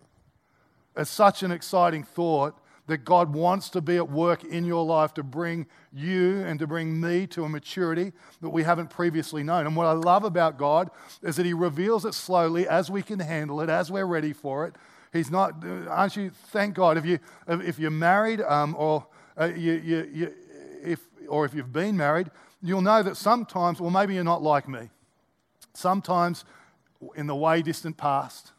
It's 0.98 1.10
such 1.10 1.42
an 1.42 1.52
exciting 1.52 2.04
thought 2.04 2.60
that 2.88 3.00
God 3.00 3.34
wants 3.34 3.70
to 3.72 3.82
be 3.82 3.96
at 3.98 4.10
work 4.10 4.44
in 4.44 4.64
your 4.64 4.86
life 4.86 5.14
to 5.16 5.24
bring 5.24 5.66
you 5.92 6.42
and 6.42 6.60
to 6.60 6.68
bring 6.68 7.00
me 7.00 7.26
to 7.28 7.44
a 7.44 7.50
maturity 7.50 8.14
that 8.42 8.50
we 8.50 8.64
haven't 8.64 8.90
previously 8.90 9.44
known. 9.44 9.66
And 9.66 9.76
what 9.76 9.88
I 9.88 9.94
love 9.94 10.24
about 10.24 10.58
God 10.58 10.92
is 11.24 11.36
that 11.38 11.46
He 11.46 11.54
reveals 11.54 12.06
it 12.06 12.14
slowly 12.14 12.68
as 12.68 12.92
we 12.92 13.02
can 13.02 13.20
handle 13.20 13.62
it, 13.62 13.70
as 13.70 13.92
we're 13.92 14.06
ready 14.06 14.34
for 14.34 14.68
it. 14.68 14.76
He's 15.12 15.32
not, 15.32 15.64
aren't 15.88 16.16
you? 16.16 16.30
Thank 16.30 16.76
God. 16.76 16.98
If, 16.98 17.06
you, 17.06 17.20
if 17.48 17.80
you're 17.80 17.90
married 17.90 18.42
um, 18.42 18.76
or, 18.78 19.08
uh, 19.40 19.46
you, 19.46 19.74
you, 19.74 20.10
you, 20.14 20.34
if, 20.84 21.00
or 21.28 21.46
if 21.46 21.54
you've 21.54 21.74
been 21.74 21.98
married, 21.98 22.30
you'll 22.62 22.82
know 22.82 23.02
that 23.02 23.18
sometimes, 23.18 23.80
well, 23.80 23.92
maybe 23.92 24.14
you're 24.14 24.24
not 24.24 24.44
like 24.44 24.68
me. 24.68 24.90
Sometimes 25.74 26.46
in 27.16 27.28
the 27.28 27.36
way 27.36 27.62
distant 27.62 27.98
past, 27.98 28.52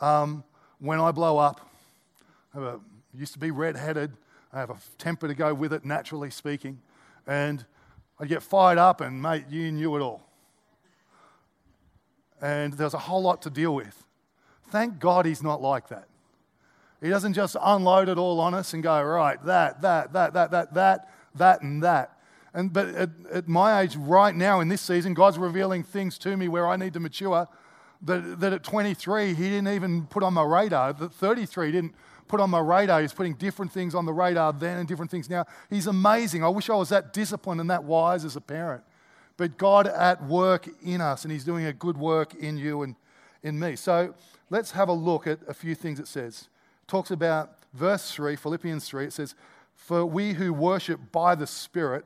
um, 0.00 0.44
when 0.80 1.00
I 1.00 1.12
blow 1.12 1.38
up, 1.38 1.60
I 2.52 2.58
have 2.58 2.66
a 2.74 2.80
used 3.16 3.32
to 3.32 3.38
be 3.38 3.50
red-headed. 3.50 4.12
I 4.52 4.58
have 4.60 4.70
a 4.70 4.76
temper 4.98 5.28
to 5.28 5.34
go 5.34 5.54
with 5.54 5.72
it, 5.72 5.84
naturally 5.84 6.30
speaking. 6.30 6.80
And 7.26 7.64
I'd 8.18 8.28
get 8.28 8.42
fired 8.42 8.78
up, 8.78 9.00
and 9.00 9.20
mate, 9.20 9.44
you 9.50 9.72
knew 9.72 9.96
it 9.96 10.00
all. 10.00 10.22
And 12.40 12.72
there's 12.74 12.94
a 12.94 12.98
whole 12.98 13.22
lot 13.22 13.42
to 13.42 13.50
deal 13.50 13.74
with. 13.74 14.04
Thank 14.70 14.98
God 14.98 15.26
he's 15.26 15.42
not 15.42 15.62
like 15.62 15.88
that. 15.88 16.08
He 17.00 17.10
doesn't 17.10 17.34
just 17.34 17.56
unload 17.60 18.08
it 18.08 18.18
all 18.18 18.40
on 18.40 18.54
us 18.54 18.72
and 18.72 18.82
go, 18.82 19.02
right, 19.02 19.42
that, 19.44 19.82
that, 19.82 20.12
that, 20.12 20.32
that, 20.32 20.50
that, 20.50 20.74
that, 20.74 21.10
that, 21.34 21.62
and 21.62 21.82
that. 21.82 22.18
And, 22.54 22.72
but 22.72 22.88
at, 22.94 23.10
at 23.32 23.48
my 23.48 23.80
age, 23.80 23.96
right 23.96 24.34
now 24.34 24.60
in 24.60 24.68
this 24.68 24.80
season, 24.80 25.12
God's 25.12 25.38
revealing 25.38 25.82
things 25.82 26.18
to 26.18 26.36
me 26.36 26.48
where 26.48 26.68
I 26.68 26.76
need 26.76 26.92
to 26.94 27.00
mature. 27.00 27.48
That, 28.02 28.40
that 28.40 28.52
at 28.52 28.62
23, 28.62 29.34
He 29.34 29.42
didn't 29.42 29.68
even 29.68 30.06
put 30.06 30.22
on 30.22 30.34
my 30.34 30.44
radar. 30.44 30.92
That 30.92 31.12
33 31.12 31.72
didn't 31.72 31.94
put 32.28 32.40
on 32.40 32.50
my 32.50 32.60
radar. 32.60 33.00
He's 33.00 33.12
putting 33.12 33.34
different 33.34 33.72
things 33.72 33.94
on 33.94 34.06
the 34.06 34.12
radar 34.12 34.52
then 34.52 34.78
and 34.78 34.88
different 34.88 35.10
things 35.10 35.28
now. 35.28 35.44
He's 35.70 35.86
amazing. 35.86 36.44
I 36.44 36.48
wish 36.48 36.70
I 36.70 36.74
was 36.74 36.88
that 36.88 37.12
disciplined 37.12 37.60
and 37.60 37.70
that 37.70 37.84
wise 37.84 38.24
as 38.24 38.36
a 38.36 38.40
parent. 38.40 38.82
but 39.36 39.58
God 39.58 39.88
at 39.88 40.24
work 40.24 40.68
in 40.84 41.00
us, 41.00 41.24
and 41.24 41.32
He's 41.32 41.44
doing 41.44 41.66
a 41.66 41.72
good 41.72 41.96
work 41.96 42.34
in 42.34 42.56
you 42.56 42.82
and 42.82 42.94
in 43.42 43.58
me. 43.58 43.76
So 43.76 44.14
let's 44.50 44.72
have 44.72 44.88
a 44.88 44.92
look 44.92 45.26
at 45.26 45.40
a 45.48 45.54
few 45.54 45.74
things 45.74 46.00
it 46.00 46.08
says. 46.08 46.48
It 46.82 46.88
talks 46.88 47.10
about 47.10 47.58
verse 47.72 48.10
3, 48.10 48.36
Philippians 48.36 48.88
3, 48.88 49.06
it 49.06 49.12
says, 49.12 49.34
For 49.74 50.06
we 50.06 50.34
who 50.34 50.52
worship 50.52 51.00
by 51.12 51.34
the 51.34 51.46
Spirit 51.46 52.04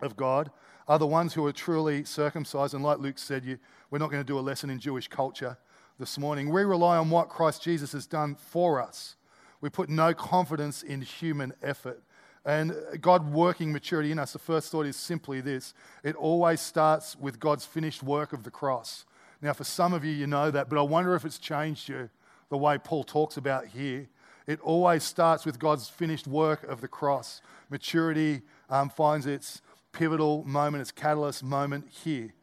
of 0.00 0.16
God 0.16 0.50
are 0.88 0.98
the 0.98 1.06
ones 1.06 1.34
who 1.34 1.46
are 1.46 1.52
truly 1.52 2.04
circumcised. 2.04 2.74
And 2.74 2.82
like 2.82 2.98
Luke 2.98 3.18
said, 3.18 3.44
you, 3.44 3.58
we're 3.90 3.98
not 3.98 4.10
going 4.10 4.22
to 4.22 4.26
do 4.26 4.38
a 4.38 4.40
lesson 4.40 4.68
in 4.68 4.78
Jewish 4.78 5.08
culture 5.08 5.56
this 5.98 6.18
morning. 6.18 6.50
We 6.50 6.62
rely 6.64 6.96
on 6.96 7.10
what 7.10 7.28
Christ 7.28 7.62
Jesus 7.62 7.92
has 7.92 8.06
done 8.06 8.34
for 8.34 8.80
us. 8.80 9.16
We 9.62 9.70
put 9.70 9.88
no 9.88 10.12
confidence 10.12 10.82
in 10.82 11.00
human 11.00 11.54
effort. 11.62 12.02
And 12.44 12.74
God 13.00 13.32
working 13.32 13.72
maturity 13.72 14.10
in 14.10 14.18
us, 14.18 14.32
the 14.32 14.38
first 14.38 14.70
thought 14.70 14.84
is 14.84 14.96
simply 14.96 15.40
this 15.40 15.72
it 16.02 16.16
always 16.16 16.60
starts 16.60 17.16
with 17.18 17.40
God's 17.40 17.64
finished 17.64 18.02
work 18.02 18.34
of 18.34 18.42
the 18.42 18.50
cross. 18.50 19.06
Now, 19.40 19.52
for 19.52 19.64
some 19.64 19.92
of 19.92 20.04
you, 20.04 20.12
you 20.12 20.26
know 20.26 20.50
that, 20.50 20.68
but 20.68 20.78
I 20.78 20.82
wonder 20.82 21.14
if 21.14 21.24
it's 21.24 21.38
changed 21.38 21.88
you 21.88 22.10
the 22.50 22.58
way 22.58 22.78
Paul 22.78 23.04
talks 23.04 23.36
about 23.36 23.66
here. 23.66 24.08
It 24.46 24.60
always 24.60 25.04
starts 25.04 25.46
with 25.46 25.58
God's 25.58 25.88
finished 25.88 26.26
work 26.26 26.64
of 26.64 26.80
the 26.80 26.88
cross. 26.88 27.40
Maturity 27.70 28.42
um, 28.68 28.90
finds 28.90 29.26
its 29.26 29.62
pivotal 29.92 30.44
moment, 30.44 30.82
its 30.82 30.92
catalyst 30.92 31.44
moment 31.44 31.86
here. 31.88 32.34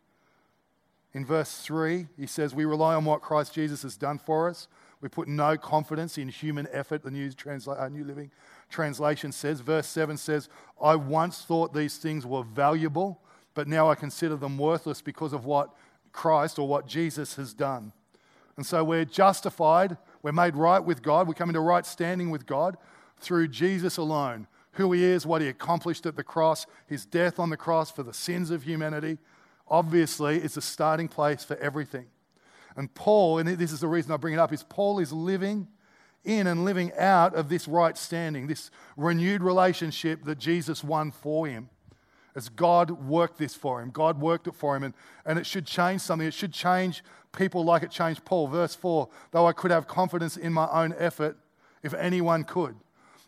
In 1.13 1.25
verse 1.25 1.61
3, 1.61 2.07
he 2.17 2.27
says, 2.27 2.55
We 2.55 2.65
rely 2.65 2.95
on 2.95 3.03
what 3.03 3.21
Christ 3.21 3.53
Jesus 3.53 3.81
has 3.83 3.97
done 3.97 4.19
for 4.19 4.49
us. 4.49 4.67
We 5.01 5.07
put 5.07 5.27
no 5.27 5.57
confidence 5.57 6.17
in 6.17 6.27
human 6.27 6.67
effort, 6.71 7.03
the 7.03 7.11
New, 7.11 7.29
Transla- 7.31 7.79
uh, 7.79 7.87
New 7.87 8.03
Living 8.03 8.31
Translation 8.69 9.31
says. 9.31 9.61
Verse 9.61 9.87
7 9.87 10.17
says, 10.17 10.49
I 10.81 10.95
once 10.95 11.41
thought 11.41 11.73
these 11.73 11.97
things 11.97 12.25
were 12.25 12.43
valuable, 12.43 13.21
but 13.53 13.67
now 13.67 13.89
I 13.89 13.95
consider 13.95 14.35
them 14.35 14.57
worthless 14.57 15.01
because 15.01 15.33
of 15.33 15.45
what 15.45 15.73
Christ 16.11 16.59
or 16.59 16.67
what 16.67 16.85
Jesus 16.85 17.35
has 17.35 17.53
done. 17.53 17.93
And 18.57 18.65
so 18.65 18.83
we're 18.83 19.05
justified, 19.05 19.97
we're 20.21 20.33
made 20.33 20.55
right 20.55 20.79
with 20.83 21.01
God, 21.01 21.27
we 21.27 21.33
come 21.33 21.49
into 21.49 21.61
right 21.61 21.85
standing 21.85 22.29
with 22.29 22.45
God 22.45 22.77
through 23.19 23.47
Jesus 23.47 23.95
alone. 23.97 24.47
Who 24.73 24.91
he 24.91 25.03
is, 25.03 25.25
what 25.25 25.41
he 25.41 25.47
accomplished 25.47 26.05
at 26.05 26.15
the 26.15 26.23
cross, 26.23 26.65
his 26.85 27.05
death 27.05 27.39
on 27.39 27.49
the 27.49 27.57
cross 27.57 27.89
for 27.89 28.03
the 28.03 28.13
sins 28.13 28.51
of 28.51 28.63
humanity. 28.63 29.17
Obviously, 29.67 30.37
it's 30.37 30.57
a 30.57 30.61
starting 30.61 31.07
place 31.07 31.43
for 31.43 31.55
everything. 31.57 32.07
And 32.79 32.93
Paul, 32.95 33.39
and 33.39 33.49
this 33.49 33.73
is 33.73 33.81
the 33.81 33.89
reason 33.89 34.13
I 34.13 34.15
bring 34.15 34.33
it 34.33 34.39
up, 34.39 34.53
is 34.53 34.63
Paul 34.63 34.99
is 34.99 35.11
living 35.11 35.67
in 36.23 36.47
and 36.47 36.63
living 36.63 36.93
out 36.97 37.35
of 37.35 37.49
this 37.49 37.67
right 37.67 37.97
standing, 37.97 38.47
this 38.47 38.71
renewed 38.95 39.43
relationship 39.43 40.23
that 40.23 40.37
Jesus 40.37 40.81
won 40.81 41.11
for 41.11 41.45
him. 41.45 41.67
As 42.37 42.47
God 42.47 42.91
worked 42.91 43.37
this 43.37 43.53
for 43.53 43.81
him, 43.81 43.89
God 43.89 44.21
worked 44.21 44.47
it 44.47 44.55
for 44.55 44.77
him, 44.77 44.83
and, 44.83 44.93
and 45.25 45.37
it 45.37 45.45
should 45.45 45.65
change 45.65 45.99
something. 45.99 46.25
It 46.25 46.33
should 46.33 46.53
change 46.53 47.03
people 47.33 47.65
like 47.65 47.83
it 47.83 47.91
changed 47.91 48.23
Paul. 48.23 48.47
Verse 48.47 48.75
4 48.75 49.09
Though 49.31 49.45
I 49.45 49.51
could 49.51 49.71
have 49.71 49.85
confidence 49.85 50.37
in 50.37 50.53
my 50.53 50.69
own 50.71 50.95
effort, 50.97 51.37
if 51.83 51.93
anyone 51.93 52.45
could. 52.45 52.77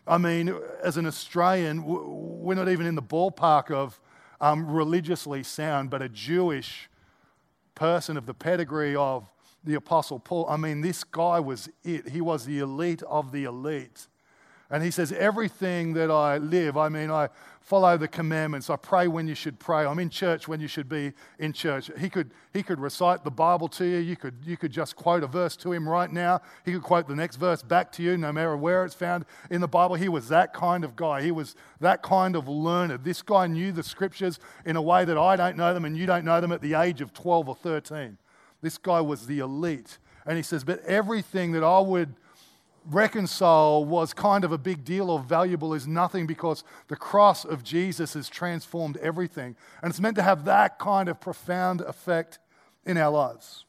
I 0.06 0.16
mean, 0.16 0.58
as 0.82 0.96
an 0.96 1.04
Australian, 1.04 1.84
we're 1.84 2.54
not 2.54 2.70
even 2.70 2.86
in 2.86 2.94
the 2.94 3.02
ballpark 3.02 3.70
of 3.70 4.00
um, 4.40 4.66
religiously 4.70 5.42
sound, 5.42 5.90
but 5.90 6.00
a 6.00 6.08
Jewish 6.08 6.88
person 7.74 8.16
of 8.16 8.24
the 8.24 8.32
pedigree 8.32 8.96
of 8.96 9.28
the 9.64 9.74
Apostle 9.74 10.18
Paul. 10.18 10.46
I 10.48 10.56
mean, 10.56 10.80
this 10.80 11.04
guy 11.04 11.40
was 11.40 11.68
it. 11.84 12.08
He 12.08 12.20
was 12.20 12.44
the 12.44 12.58
elite 12.58 13.02
of 13.04 13.32
the 13.32 13.44
elite. 13.44 14.08
And 14.72 14.82
he 14.82 14.90
says, 14.90 15.12
Everything 15.12 15.92
that 15.94 16.10
I 16.10 16.38
live, 16.38 16.78
I 16.78 16.88
mean, 16.88 17.10
I 17.10 17.28
follow 17.60 17.96
the 17.98 18.08
commandments. 18.08 18.70
I 18.70 18.76
pray 18.76 19.06
when 19.06 19.28
you 19.28 19.34
should 19.34 19.58
pray. 19.58 19.84
I'm 19.84 19.98
in 19.98 20.08
church 20.08 20.48
when 20.48 20.60
you 20.60 20.66
should 20.66 20.88
be 20.88 21.12
in 21.38 21.52
church. 21.52 21.90
He 21.98 22.08
could, 22.08 22.30
he 22.54 22.62
could 22.62 22.80
recite 22.80 23.22
the 23.22 23.30
Bible 23.30 23.68
to 23.68 23.84
you. 23.84 23.98
You 23.98 24.16
could, 24.16 24.34
you 24.44 24.56
could 24.56 24.72
just 24.72 24.96
quote 24.96 25.22
a 25.22 25.26
verse 25.26 25.56
to 25.56 25.72
him 25.72 25.86
right 25.86 26.10
now. 26.10 26.40
He 26.64 26.72
could 26.72 26.82
quote 26.82 27.06
the 27.06 27.14
next 27.14 27.36
verse 27.36 27.62
back 27.62 27.92
to 27.92 28.02
you, 28.02 28.16
no 28.16 28.32
matter 28.32 28.56
where 28.56 28.84
it's 28.86 28.94
found 28.94 29.26
in 29.50 29.60
the 29.60 29.68
Bible. 29.68 29.96
He 29.96 30.08
was 30.08 30.28
that 30.28 30.54
kind 30.54 30.84
of 30.84 30.96
guy. 30.96 31.20
He 31.20 31.32
was 31.32 31.54
that 31.80 32.02
kind 32.02 32.34
of 32.34 32.48
learned. 32.48 33.04
This 33.04 33.20
guy 33.20 33.46
knew 33.46 33.72
the 33.72 33.82
scriptures 33.82 34.38
in 34.64 34.76
a 34.76 34.82
way 34.82 35.04
that 35.04 35.18
I 35.18 35.36
don't 35.36 35.58
know 35.58 35.74
them 35.74 35.84
and 35.84 35.98
you 35.98 36.06
don't 36.06 36.24
know 36.24 36.40
them 36.40 36.50
at 36.50 36.62
the 36.62 36.74
age 36.74 37.02
of 37.02 37.12
12 37.12 37.48
or 37.48 37.54
13. 37.54 38.16
This 38.62 38.78
guy 38.78 39.00
was 39.00 39.26
the 39.26 39.40
elite. 39.40 39.98
And 40.24 40.36
he 40.36 40.42
says, 40.42 40.64
But 40.64 40.84
everything 40.84 41.52
that 41.52 41.64
I 41.64 41.80
would 41.80 42.14
reconcile 42.86 43.84
was 43.84 44.12
kind 44.12 44.44
of 44.44 44.52
a 44.52 44.58
big 44.58 44.84
deal 44.84 45.10
or 45.10 45.20
valuable 45.20 45.74
is 45.74 45.86
nothing 45.86 46.26
because 46.26 46.64
the 46.88 46.96
cross 46.96 47.44
of 47.44 47.62
Jesus 47.62 48.14
has 48.14 48.28
transformed 48.28 48.96
everything. 48.98 49.56
And 49.82 49.90
it's 49.90 50.00
meant 50.00 50.16
to 50.16 50.22
have 50.22 50.44
that 50.46 50.78
kind 50.78 51.08
of 51.08 51.20
profound 51.20 51.80
effect 51.82 52.38
in 52.84 52.96
our 52.96 53.10
lives. 53.10 53.64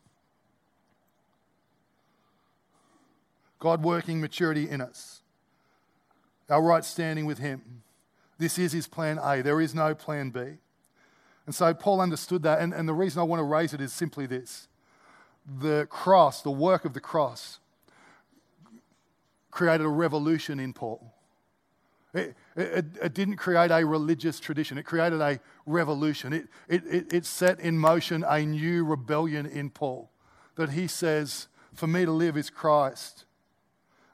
God 3.60 3.84
working 3.84 4.20
maturity 4.20 4.70
in 4.70 4.82
us, 4.82 5.22
our 6.50 6.62
right 6.62 6.84
standing 6.84 7.26
with 7.26 7.38
Him. 7.38 7.84
This 8.38 8.60
is 8.60 8.74
His 8.74 8.88
plan 8.88 9.20
A. 9.24 9.42
There 9.42 9.62
is 9.62 9.74
no 9.74 9.96
plan 9.96 10.32
B. 10.32 10.42
And 11.46 11.56
so 11.56 11.74
Paul 11.74 12.02
understood 12.02 12.44
that. 12.44 12.60
And, 12.60 12.74
and 12.74 12.88
the 12.88 12.94
reason 12.94 13.20
I 13.20 13.24
want 13.24 13.40
to 13.40 13.44
raise 13.44 13.74
it 13.74 13.82
is 13.82 13.94
simply 13.94 14.26
this 14.26 14.68
the 15.46 15.88
cross, 15.90 16.42
the 16.42 16.52
work 16.52 16.86
of 16.86 16.94
the 16.94 17.00
cross, 17.00 17.60
created 19.52 19.86
a 19.86 19.90
revolution 19.90 20.60
in 20.60 20.74
Paul. 20.74 21.14
It, 22.14 22.36
it, 22.56 22.86
it, 23.02 23.14
didn't 23.16 23.38
create 23.38 23.72
a 23.72 23.86
religious 23.86 24.40
tradition, 24.40 24.78
it 24.78 24.84
created 24.84 25.20
a 25.20 25.40
revolution. 25.66 26.32
It, 26.34 26.48
it, 26.70 27.12
it 27.12 27.26
set 27.26 27.60
in 27.60 27.78
motion 27.78 28.24
a 28.28 28.46
new 28.46 28.86
rebellion 28.86 29.48
in 29.48 29.72
Paul 29.72 30.12
that 30.56 30.72
he 30.72 30.88
says, 30.88 31.48
For 31.74 31.88
me 31.88 32.06
to 32.06 32.12
live 32.12 32.38
is 32.38 32.50
Christ. 32.52 33.26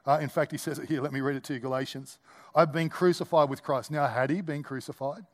Uh, 0.06 0.18
in 0.20 0.30
fact, 0.30 0.50
he 0.50 0.58
says 0.58 0.78
it 0.78 0.88
here. 0.88 1.02
Let 1.02 1.12
me 1.12 1.20
read 1.20 1.36
it 1.36 1.44
to 1.44 1.54
you 1.54 1.60
Galatians. 1.60 2.18
I've 2.54 2.72
been 2.72 2.88
crucified 2.88 3.50
with 3.50 3.62
Christ. 3.62 3.90
Now, 3.90 4.06
had 4.06 4.30
he 4.30 4.40
been 4.40 4.62
crucified? 4.62 5.24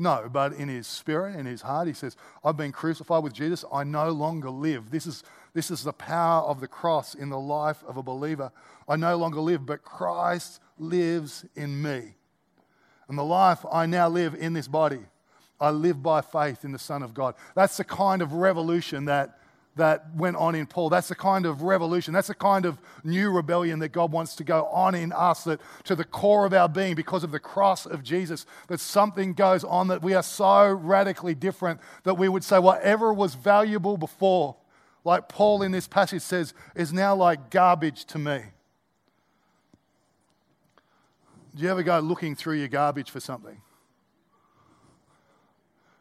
No, 0.00 0.30
but 0.32 0.52
in 0.52 0.68
his 0.68 0.86
spirit, 0.86 1.34
in 1.34 1.44
his 1.44 1.62
heart, 1.62 1.88
he 1.88 1.92
says, 1.92 2.16
I've 2.44 2.56
been 2.56 2.70
crucified 2.70 3.24
with 3.24 3.32
Jesus. 3.32 3.64
I 3.72 3.82
no 3.82 4.10
longer 4.10 4.48
live. 4.48 4.92
This 4.92 5.08
is, 5.08 5.24
this 5.54 5.72
is 5.72 5.82
the 5.82 5.92
power 5.92 6.44
of 6.44 6.60
the 6.60 6.68
cross 6.68 7.16
in 7.16 7.30
the 7.30 7.38
life 7.38 7.82
of 7.86 7.96
a 7.96 8.02
believer. 8.02 8.52
I 8.88 8.94
no 8.94 9.16
longer 9.16 9.40
live, 9.40 9.66
but 9.66 9.82
Christ 9.82 10.60
lives 10.78 11.44
in 11.56 11.82
me. 11.82 12.14
And 13.08 13.18
the 13.18 13.24
life 13.24 13.66
I 13.72 13.86
now 13.86 14.08
live 14.08 14.36
in 14.36 14.52
this 14.52 14.68
body, 14.68 15.00
I 15.60 15.70
live 15.70 16.00
by 16.00 16.20
faith 16.20 16.64
in 16.64 16.70
the 16.70 16.78
Son 16.78 17.02
of 17.02 17.12
God. 17.12 17.34
That's 17.56 17.76
the 17.76 17.84
kind 17.84 18.22
of 18.22 18.34
revolution 18.34 19.06
that 19.06 19.37
that 19.78 20.14
went 20.14 20.36
on 20.36 20.54
in 20.54 20.66
Paul. 20.66 20.90
That's 20.90 21.08
the 21.08 21.14
kind 21.14 21.46
of 21.46 21.62
revolution. 21.62 22.14
That's 22.14 22.28
the 22.28 22.34
kind 22.34 22.66
of 22.66 22.78
new 23.02 23.30
rebellion 23.30 23.78
that 23.78 23.88
God 23.88 24.12
wants 24.12 24.36
to 24.36 24.44
go 24.44 24.66
on 24.66 24.94
in 24.94 25.12
us, 25.12 25.44
that 25.44 25.60
to 25.84 25.96
the 25.96 26.04
core 26.04 26.44
of 26.44 26.52
our 26.52 26.68
being, 26.68 26.94
because 26.94 27.24
of 27.24 27.32
the 27.32 27.40
cross 27.40 27.86
of 27.86 28.02
Jesus, 28.02 28.46
that 28.68 28.80
something 28.80 29.32
goes 29.32 29.64
on 29.64 29.88
that 29.88 30.02
we 30.02 30.14
are 30.14 30.22
so 30.22 30.70
radically 30.70 31.34
different 31.34 31.80
that 32.04 32.14
we 32.14 32.28
would 32.28 32.44
say 32.44 32.58
whatever 32.58 33.12
was 33.12 33.34
valuable 33.34 33.96
before, 33.96 34.56
like 35.04 35.28
Paul 35.28 35.62
in 35.62 35.72
this 35.72 35.88
passage 35.88 36.22
says, 36.22 36.54
is 36.76 36.92
now 36.92 37.14
like 37.14 37.50
garbage 37.50 38.04
to 38.06 38.18
me. 38.18 38.42
Do 41.56 41.64
you 41.64 41.70
ever 41.70 41.82
go 41.82 41.98
looking 41.98 42.34
through 42.36 42.58
your 42.58 42.68
garbage 42.68 43.10
for 43.10 43.20
something? 43.20 43.60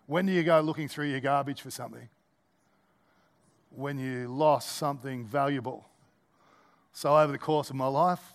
When 0.05 0.25
do 0.25 0.31
you 0.31 0.43
go 0.43 0.59
looking 0.61 0.87
through 0.87 1.07
your 1.07 1.19
garbage 1.19 1.61
for 1.61 1.71
something? 1.71 2.09
When 3.77 3.99
you 3.99 4.27
lost 4.27 4.77
something 4.77 5.23
valuable. 5.23 5.85
So, 6.93 7.15
over 7.15 7.31
the 7.31 7.37
course 7.37 7.69
of 7.69 7.75
my 7.75 7.85
life, 7.85 8.33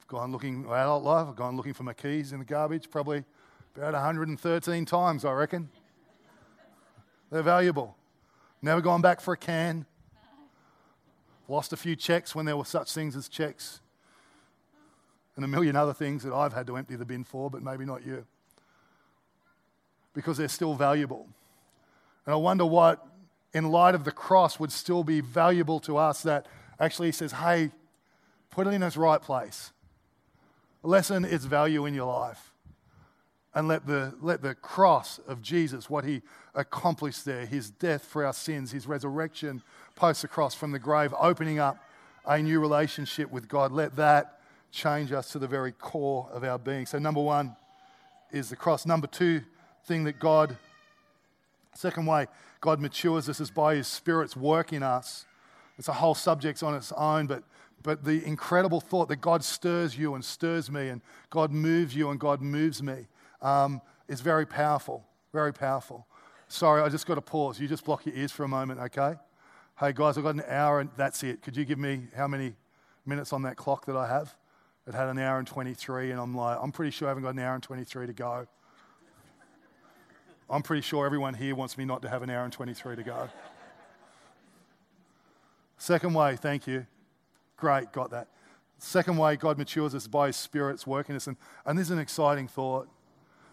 I've 0.00 0.06
gone 0.06 0.32
looking, 0.32 0.64
my 0.64 0.80
adult 0.80 1.04
life, 1.04 1.26
I've 1.28 1.36
gone 1.36 1.54
looking 1.54 1.74
for 1.74 1.82
my 1.82 1.92
keys 1.92 2.32
in 2.32 2.38
the 2.38 2.46
garbage 2.46 2.90
probably 2.90 3.24
about 3.76 3.92
113 3.92 4.86
times, 4.86 5.26
I 5.26 5.32
reckon. 5.32 5.68
They're 7.30 7.42
valuable. 7.42 7.94
Never 8.62 8.80
gone 8.80 9.02
back 9.02 9.20
for 9.20 9.34
a 9.34 9.36
can. 9.36 9.84
Lost 11.46 11.74
a 11.74 11.76
few 11.76 11.94
checks 11.94 12.34
when 12.34 12.46
there 12.46 12.56
were 12.56 12.64
such 12.64 12.90
things 12.94 13.14
as 13.16 13.28
checks. 13.28 13.80
And 15.36 15.44
a 15.44 15.48
million 15.48 15.76
other 15.76 15.92
things 15.92 16.22
that 16.22 16.32
I've 16.32 16.54
had 16.54 16.66
to 16.68 16.76
empty 16.78 16.96
the 16.96 17.04
bin 17.04 17.22
for, 17.22 17.50
but 17.50 17.62
maybe 17.62 17.84
not 17.84 18.04
you. 18.04 18.24
Because 20.14 20.38
they're 20.38 20.48
still 20.48 20.74
valuable. 20.74 21.28
And 22.24 22.32
I 22.32 22.36
wonder 22.36 22.64
what 22.64 23.06
in 23.52 23.70
light 23.70 23.94
of 23.94 24.04
the 24.04 24.12
cross 24.12 24.60
would 24.60 24.72
still 24.72 25.04
be 25.04 25.20
valuable 25.20 25.80
to 25.80 25.96
us 25.96 26.22
that 26.22 26.46
actually 26.78 27.08
he 27.08 27.12
says, 27.12 27.32
hey, 27.32 27.70
put 28.50 28.66
it 28.66 28.70
in 28.70 28.82
its 28.82 28.96
right 28.96 29.20
place. 29.20 29.72
Lessen 30.82 31.24
its 31.24 31.44
value 31.44 31.86
in 31.86 31.94
your 31.94 32.12
life. 32.12 32.52
And 33.52 33.66
let 33.66 33.86
the, 33.86 34.14
let 34.20 34.42
the 34.42 34.54
cross 34.54 35.18
of 35.26 35.42
Jesus, 35.42 35.90
what 35.90 36.04
he 36.04 36.22
accomplished 36.54 37.24
there, 37.24 37.46
his 37.46 37.70
death 37.70 38.04
for 38.04 38.24
our 38.24 38.32
sins, 38.32 38.70
his 38.70 38.86
resurrection 38.86 39.62
post 39.96 40.22
the 40.22 40.28
cross 40.28 40.54
from 40.54 40.70
the 40.70 40.78
grave, 40.78 41.12
opening 41.18 41.58
up 41.58 41.76
a 42.26 42.40
new 42.40 42.60
relationship 42.60 43.30
with 43.30 43.48
God, 43.48 43.72
let 43.72 43.96
that 43.96 44.40
change 44.70 45.10
us 45.10 45.32
to 45.32 45.38
the 45.38 45.48
very 45.48 45.72
core 45.72 46.28
of 46.32 46.44
our 46.44 46.58
being. 46.58 46.86
So, 46.86 46.98
number 46.98 47.20
one 47.20 47.56
is 48.30 48.50
the 48.50 48.56
cross. 48.56 48.86
Number 48.86 49.08
two 49.08 49.42
thing 49.84 50.04
that 50.04 50.20
God 50.20 50.56
Second 51.80 52.04
way, 52.04 52.26
God 52.60 52.78
matures 52.78 53.26
us 53.30 53.40
is 53.40 53.50
by 53.50 53.76
His 53.76 53.86
Spirit's 53.86 54.36
work 54.36 54.74
in 54.74 54.82
us. 54.82 55.24
It's 55.78 55.88
a 55.88 55.94
whole 55.94 56.14
subject 56.14 56.62
on 56.62 56.74
its 56.74 56.92
own, 56.92 57.26
but, 57.26 57.42
but 57.82 58.04
the 58.04 58.22
incredible 58.22 58.82
thought 58.82 59.08
that 59.08 59.22
God 59.22 59.42
stirs 59.42 59.96
you 59.96 60.14
and 60.14 60.22
stirs 60.22 60.70
me, 60.70 60.90
and 60.90 61.00
God 61.30 61.50
moves 61.50 61.96
you 61.96 62.10
and 62.10 62.20
God 62.20 62.42
moves 62.42 62.82
me, 62.82 63.06
um, 63.40 63.80
is 64.08 64.20
very 64.20 64.44
powerful. 64.44 65.06
Very 65.32 65.54
powerful. 65.54 66.06
Sorry, 66.48 66.82
I 66.82 66.90
just 66.90 67.06
got 67.06 67.14
to 67.14 67.22
pause. 67.22 67.58
You 67.58 67.66
just 67.66 67.86
block 67.86 68.04
your 68.04 68.14
ears 68.14 68.30
for 68.30 68.44
a 68.44 68.48
moment, 68.48 68.78
okay? 68.80 69.14
Hey, 69.78 69.94
guys, 69.94 70.18
I've 70.18 70.24
got 70.24 70.34
an 70.34 70.44
hour 70.48 70.80
and 70.80 70.90
that's 70.98 71.22
it. 71.22 71.40
Could 71.40 71.56
you 71.56 71.64
give 71.64 71.78
me 71.78 72.08
how 72.14 72.28
many 72.28 72.56
minutes 73.06 73.32
on 73.32 73.40
that 73.44 73.56
clock 73.56 73.86
that 73.86 73.96
I 73.96 74.06
have? 74.06 74.36
It 74.86 74.92
had 74.92 75.08
an 75.08 75.18
hour 75.18 75.38
and 75.38 75.48
23, 75.48 76.10
and 76.10 76.20
I'm 76.20 76.36
like, 76.36 76.58
I'm 76.60 76.72
pretty 76.72 76.90
sure 76.90 77.08
I 77.08 77.12
haven't 77.12 77.22
got 77.22 77.32
an 77.32 77.38
hour 77.38 77.54
and 77.54 77.62
23 77.62 78.06
to 78.06 78.12
go. 78.12 78.46
I'm 80.50 80.62
pretty 80.62 80.82
sure 80.82 81.06
everyone 81.06 81.34
here 81.34 81.54
wants 81.54 81.78
me 81.78 81.84
not 81.84 82.02
to 82.02 82.08
have 82.08 82.22
an 82.22 82.30
hour 82.30 82.42
and 82.42 82.52
23 82.52 82.96
to 82.96 83.02
go. 83.04 83.28
Second 85.78 86.12
way, 86.12 86.34
thank 86.34 86.66
you. 86.66 86.86
Great, 87.56 87.92
got 87.92 88.10
that. 88.10 88.26
Second 88.78 89.16
way 89.16 89.36
God 89.36 89.58
matures 89.58 89.94
us 89.94 90.08
by 90.08 90.26
His 90.26 90.36
Spirit's 90.36 90.88
working 90.88 91.14
us. 91.14 91.28
And, 91.28 91.36
and 91.64 91.78
this 91.78 91.86
is 91.86 91.90
an 91.92 92.00
exciting 92.00 92.48
thought. 92.48 92.88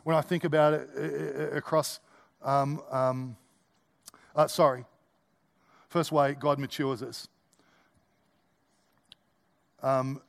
When 0.05 0.15
I 0.15 0.21
think 0.21 0.43
about 0.43 0.73
it 0.73 1.55
across, 1.55 1.99
um, 2.41 2.81
um, 2.89 3.37
uh, 4.35 4.47
sorry, 4.47 4.83
first 5.89 6.11
way 6.11 6.33
God 6.33 6.57
matures 6.57 7.03
us. 7.03 7.27
Um, 9.83 10.19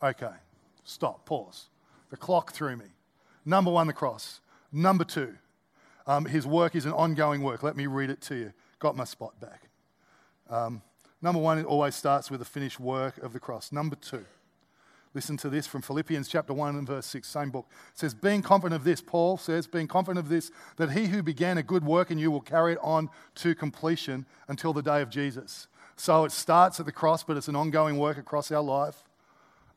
okay, 0.00 0.34
stop, 0.84 1.26
pause. 1.26 1.66
The 2.10 2.16
clock 2.16 2.52
threw 2.52 2.76
me. 2.76 2.86
Number 3.44 3.72
one, 3.72 3.88
the 3.88 3.92
cross. 3.92 4.40
Number 4.74 5.04
two, 5.04 5.32
um, 6.04 6.24
his 6.24 6.48
work 6.48 6.74
is 6.74 6.84
an 6.84 6.92
ongoing 6.92 7.42
work. 7.42 7.62
Let 7.62 7.76
me 7.76 7.86
read 7.86 8.10
it 8.10 8.20
to 8.22 8.34
you. 8.34 8.52
Got 8.80 8.96
my 8.96 9.04
spot 9.04 9.38
back. 9.40 9.68
Um, 10.50 10.82
number 11.22 11.40
one, 11.40 11.58
it 11.58 11.64
always 11.64 11.94
starts 11.94 12.28
with 12.28 12.40
the 12.40 12.44
finished 12.44 12.80
work 12.80 13.18
of 13.18 13.32
the 13.32 13.38
cross. 13.38 13.70
Number 13.70 13.94
two, 13.94 14.24
listen 15.14 15.36
to 15.38 15.48
this 15.48 15.68
from 15.68 15.80
Philippians 15.80 16.26
chapter 16.26 16.52
1 16.52 16.74
and 16.74 16.88
verse 16.88 17.06
6, 17.06 17.26
same 17.26 17.50
book. 17.50 17.68
It 17.92 18.00
says, 18.00 18.14
Being 18.14 18.42
confident 18.42 18.74
of 18.74 18.84
this, 18.84 19.00
Paul 19.00 19.38
says, 19.38 19.68
being 19.68 19.86
confident 19.86 20.18
of 20.18 20.28
this, 20.28 20.50
that 20.76 20.90
he 20.90 21.06
who 21.06 21.22
began 21.22 21.56
a 21.56 21.62
good 21.62 21.84
work 21.84 22.10
in 22.10 22.18
you 22.18 22.32
will 22.32 22.40
carry 22.40 22.72
it 22.72 22.78
on 22.82 23.10
to 23.36 23.54
completion 23.54 24.26
until 24.48 24.72
the 24.72 24.82
day 24.82 25.02
of 25.02 25.08
Jesus. 25.08 25.68
So 25.94 26.24
it 26.24 26.32
starts 26.32 26.80
at 26.80 26.86
the 26.86 26.92
cross, 26.92 27.22
but 27.22 27.36
it's 27.36 27.46
an 27.46 27.54
ongoing 27.54 27.96
work 27.96 28.18
across 28.18 28.50
our 28.50 28.60
life. 28.60 29.04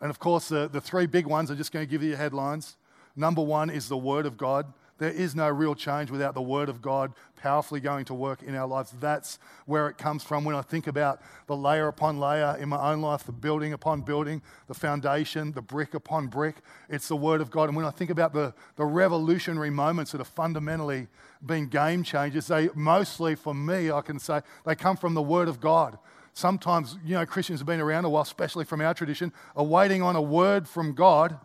And 0.01 0.09
of 0.09 0.17
course, 0.17 0.49
the, 0.49 0.67
the 0.67 0.81
three 0.81 1.05
big 1.05 1.27
ones, 1.27 1.51
I'm 1.51 1.57
just 1.57 1.71
going 1.71 1.85
to 1.85 1.89
give 1.89 2.01
you 2.01 2.15
headlines. 2.15 2.77
Number 3.15 3.41
one 3.41 3.71
is 3.71 3.89
the 3.89 3.97
Word 3.97 4.27
of 4.27 4.37
God. 4.37 4.71
There 4.97 5.11
is 5.11 5.35
no 5.35 5.49
real 5.49 5.75
change 5.75 6.09
without 6.09 6.33
the 6.33 6.41
Word 6.41 6.69
of 6.69 6.81
God 6.81 7.13
powerfully 7.35 7.79
going 7.79 8.05
to 8.05 8.13
work 8.13 8.41
in 8.41 8.55
our 8.55 8.67
lives. 8.67 8.93
That's 8.99 9.37
where 9.65 9.87
it 9.87 9.97
comes 9.97 10.23
from 10.23 10.43
when 10.43 10.55
I 10.55 10.61
think 10.61 10.87
about 10.87 11.21
the 11.45 11.55
layer 11.55 11.87
upon 11.87 12.19
layer 12.19 12.57
in 12.59 12.69
my 12.69 12.91
own 12.91 13.01
life, 13.01 13.23
the 13.23 13.31
building 13.31 13.73
upon 13.73 14.01
building, 14.01 14.41
the 14.67 14.73
foundation, 14.73 15.51
the 15.51 15.61
brick 15.61 15.93
upon 15.93 16.27
brick. 16.27 16.57
It's 16.89 17.07
the 17.07 17.15
Word 17.15 17.41
of 17.41 17.51
God. 17.51 17.69
And 17.69 17.75
when 17.75 17.85
I 17.85 17.91
think 17.91 18.09
about 18.09 18.33
the, 18.33 18.53
the 18.75 18.85
revolutionary 18.85 19.69
moments 19.69 20.11
that 20.11 20.17
have 20.17 20.27
fundamentally 20.27 21.07
been 21.45 21.67
game 21.67 22.03
changers, 22.03 22.47
they 22.47 22.69
mostly, 22.73 23.35
for 23.35 23.53
me, 23.53 23.91
I 23.91 24.01
can 24.01 24.19
say, 24.19 24.41
they 24.65 24.75
come 24.75 24.97
from 24.97 25.13
the 25.13 25.21
Word 25.21 25.47
of 25.47 25.59
God 25.59 25.97
sometimes, 26.37 26.97
you 27.03 27.15
know, 27.15 27.25
Christians 27.25 27.59
have 27.59 27.65
been 27.65 27.79
around 27.79 28.05
a 28.05 28.09
while, 28.09 28.21
especially 28.21 28.63
from 28.63 28.79
our 28.79 28.93
tradition, 28.93 29.33
are 29.55 29.63
waiting 29.63 30.03
on 30.03 30.15
a 30.15 30.21
word 30.21 30.67
from 30.67 30.93
God 30.93 31.39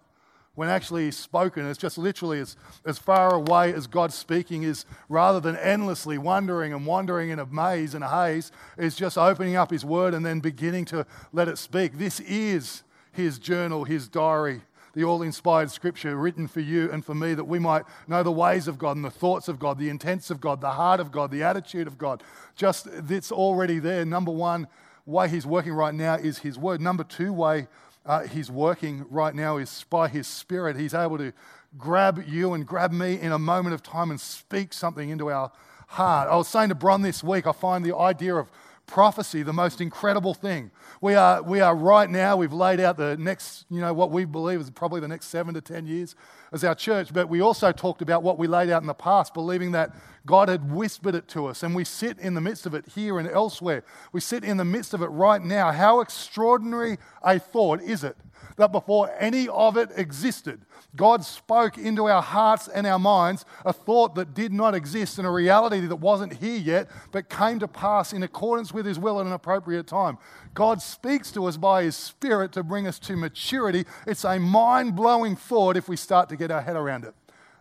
when 0.54 0.68
actually 0.68 1.10
spoken. 1.10 1.66
It's 1.66 1.78
just 1.78 1.96
literally 1.96 2.40
as, 2.40 2.56
as 2.84 2.98
far 2.98 3.34
away 3.34 3.72
as 3.72 3.86
God 3.86 4.12
speaking 4.12 4.62
is, 4.64 4.84
rather 5.08 5.40
than 5.40 5.56
endlessly 5.56 6.18
wondering 6.18 6.72
and 6.72 6.86
wandering 6.86 7.30
in 7.30 7.38
a 7.38 7.46
maze 7.46 7.94
and 7.94 8.04
a 8.04 8.08
haze, 8.08 8.52
is 8.76 8.94
just 8.94 9.16
opening 9.16 9.56
up 9.56 9.70
his 9.70 9.84
word 9.84 10.12
and 10.14 10.24
then 10.24 10.40
beginning 10.40 10.84
to 10.86 11.06
let 11.32 11.48
it 11.48 11.58
speak. 11.58 11.98
This 11.98 12.20
is 12.20 12.82
his 13.12 13.38
journal, 13.38 13.84
his 13.84 14.08
diary, 14.08 14.62
the 14.94 15.04
all 15.04 15.22
inspired 15.22 15.70
scripture 15.70 16.16
written 16.16 16.46
for 16.46 16.60
you 16.60 16.90
and 16.90 17.04
for 17.04 17.14
me 17.14 17.32
that 17.32 17.44
we 17.44 17.58
might 17.58 17.84
know 18.06 18.22
the 18.22 18.32
ways 18.32 18.68
of 18.68 18.78
God 18.78 18.96
and 18.96 19.04
the 19.04 19.10
thoughts 19.10 19.48
of 19.48 19.58
God, 19.58 19.78
the 19.78 19.88
intents 19.88 20.30
of 20.30 20.40
God, 20.40 20.60
the 20.60 20.72
heart 20.72 21.00
of 21.00 21.10
God, 21.10 21.30
the 21.30 21.42
attitude 21.42 21.86
of 21.86 21.96
God. 21.96 22.22
Just 22.56 22.86
it's 22.86 23.32
already 23.32 23.78
there. 23.78 24.04
Number 24.04 24.30
one 24.30 24.68
way 25.06 25.28
he's 25.28 25.46
working 25.46 25.72
right 25.72 25.94
now 25.94 26.14
is 26.14 26.38
his 26.38 26.58
word. 26.58 26.80
Number 26.80 27.04
two 27.04 27.32
way 27.32 27.68
uh, 28.04 28.22
he's 28.22 28.50
working 28.50 29.04
right 29.10 29.34
now 29.34 29.56
is 29.56 29.84
by 29.88 30.08
his 30.08 30.26
spirit. 30.26 30.76
He's 30.76 30.94
able 30.94 31.18
to 31.18 31.32
grab 31.78 32.22
you 32.26 32.52
and 32.54 32.66
grab 32.66 32.92
me 32.92 33.20
in 33.20 33.32
a 33.32 33.38
moment 33.38 33.74
of 33.74 33.82
time 33.82 34.10
and 34.10 34.20
speak 34.20 34.72
something 34.72 35.10
into 35.10 35.30
our 35.30 35.52
heart. 35.88 36.28
I 36.28 36.36
was 36.36 36.48
saying 36.48 36.70
to 36.70 36.74
Bron 36.74 37.02
this 37.02 37.22
week, 37.22 37.46
I 37.46 37.52
find 37.52 37.84
the 37.84 37.96
idea 37.96 38.34
of 38.34 38.50
prophecy 38.86 39.42
the 39.42 39.52
most 39.52 39.80
incredible 39.80 40.34
thing. 40.34 40.70
We 41.00 41.14
are, 41.14 41.42
we 41.42 41.60
are 41.60 41.74
right 41.74 42.10
now, 42.10 42.36
we've 42.36 42.52
laid 42.52 42.80
out 42.80 42.96
the 42.96 43.16
next, 43.16 43.64
you 43.70 43.80
know, 43.80 43.94
what 43.94 44.10
we 44.10 44.24
believe 44.24 44.60
is 44.60 44.70
probably 44.70 45.00
the 45.00 45.08
next 45.08 45.26
seven 45.26 45.54
to 45.54 45.60
10 45.60 45.86
years 45.86 46.14
as 46.52 46.64
our 46.64 46.74
church, 46.74 47.12
but 47.12 47.28
we 47.28 47.40
also 47.40 47.72
talked 47.72 48.02
about 48.02 48.22
what 48.22 48.38
we 48.38 48.46
laid 48.46 48.70
out 48.70 48.82
in 48.82 48.86
the 48.86 48.94
past, 48.94 49.32
believing 49.32 49.72
that 49.72 49.94
God 50.26 50.48
had 50.48 50.72
whispered 50.72 51.14
it 51.14 51.26
to 51.28 51.46
us, 51.46 51.62
and 51.62 51.74
we 51.74 51.84
sit 51.84 52.18
in 52.18 52.34
the 52.34 52.40
midst 52.40 52.66
of 52.66 52.74
it 52.74 52.86
here 52.94 53.18
and 53.18 53.28
elsewhere. 53.28 53.84
We 54.12 54.20
sit 54.20 54.44
in 54.44 54.56
the 54.56 54.64
midst 54.64 54.94
of 54.94 55.02
it 55.02 55.06
right 55.06 55.42
now. 55.42 55.72
How 55.72 56.00
extraordinary 56.00 56.98
a 57.22 57.38
thought 57.38 57.80
is 57.80 58.04
it 58.04 58.16
that 58.56 58.70
before 58.70 59.10
any 59.18 59.48
of 59.48 59.76
it 59.76 59.90
existed, 59.96 60.60
God 60.94 61.24
spoke 61.24 61.78
into 61.78 62.06
our 62.06 62.22
hearts 62.22 62.68
and 62.68 62.86
our 62.86 62.98
minds 62.98 63.44
a 63.64 63.72
thought 63.72 64.14
that 64.16 64.34
did 64.34 64.52
not 64.52 64.74
exist 64.74 65.18
and 65.18 65.26
a 65.26 65.30
reality 65.30 65.80
that 65.86 65.96
wasn't 65.96 66.34
here 66.34 66.58
yet, 66.58 66.90
but 67.12 67.30
came 67.30 67.58
to 67.60 67.68
pass 67.68 68.12
in 68.12 68.22
accordance 68.22 68.72
with 68.72 68.84
His 68.84 68.98
will 68.98 69.20
at 69.20 69.26
an 69.26 69.32
appropriate 69.32 69.86
time. 69.86 70.18
God 70.54 70.82
speaks 70.82 71.30
to 71.32 71.46
us 71.46 71.56
by 71.56 71.84
His 71.84 71.96
Spirit 71.96 72.52
to 72.52 72.62
bring 72.62 72.86
us 72.86 72.98
to 73.00 73.16
maturity. 73.16 73.84
It's 74.06 74.24
a 74.24 74.38
mind 74.38 74.94
blowing 74.94 75.36
thought 75.36 75.76
if 75.76 75.88
we 75.88 75.96
start 75.96 76.28
to 76.28 76.36
get 76.36 76.50
our 76.50 76.60
head 76.60 76.76
around 76.76 77.04
it. 77.04 77.14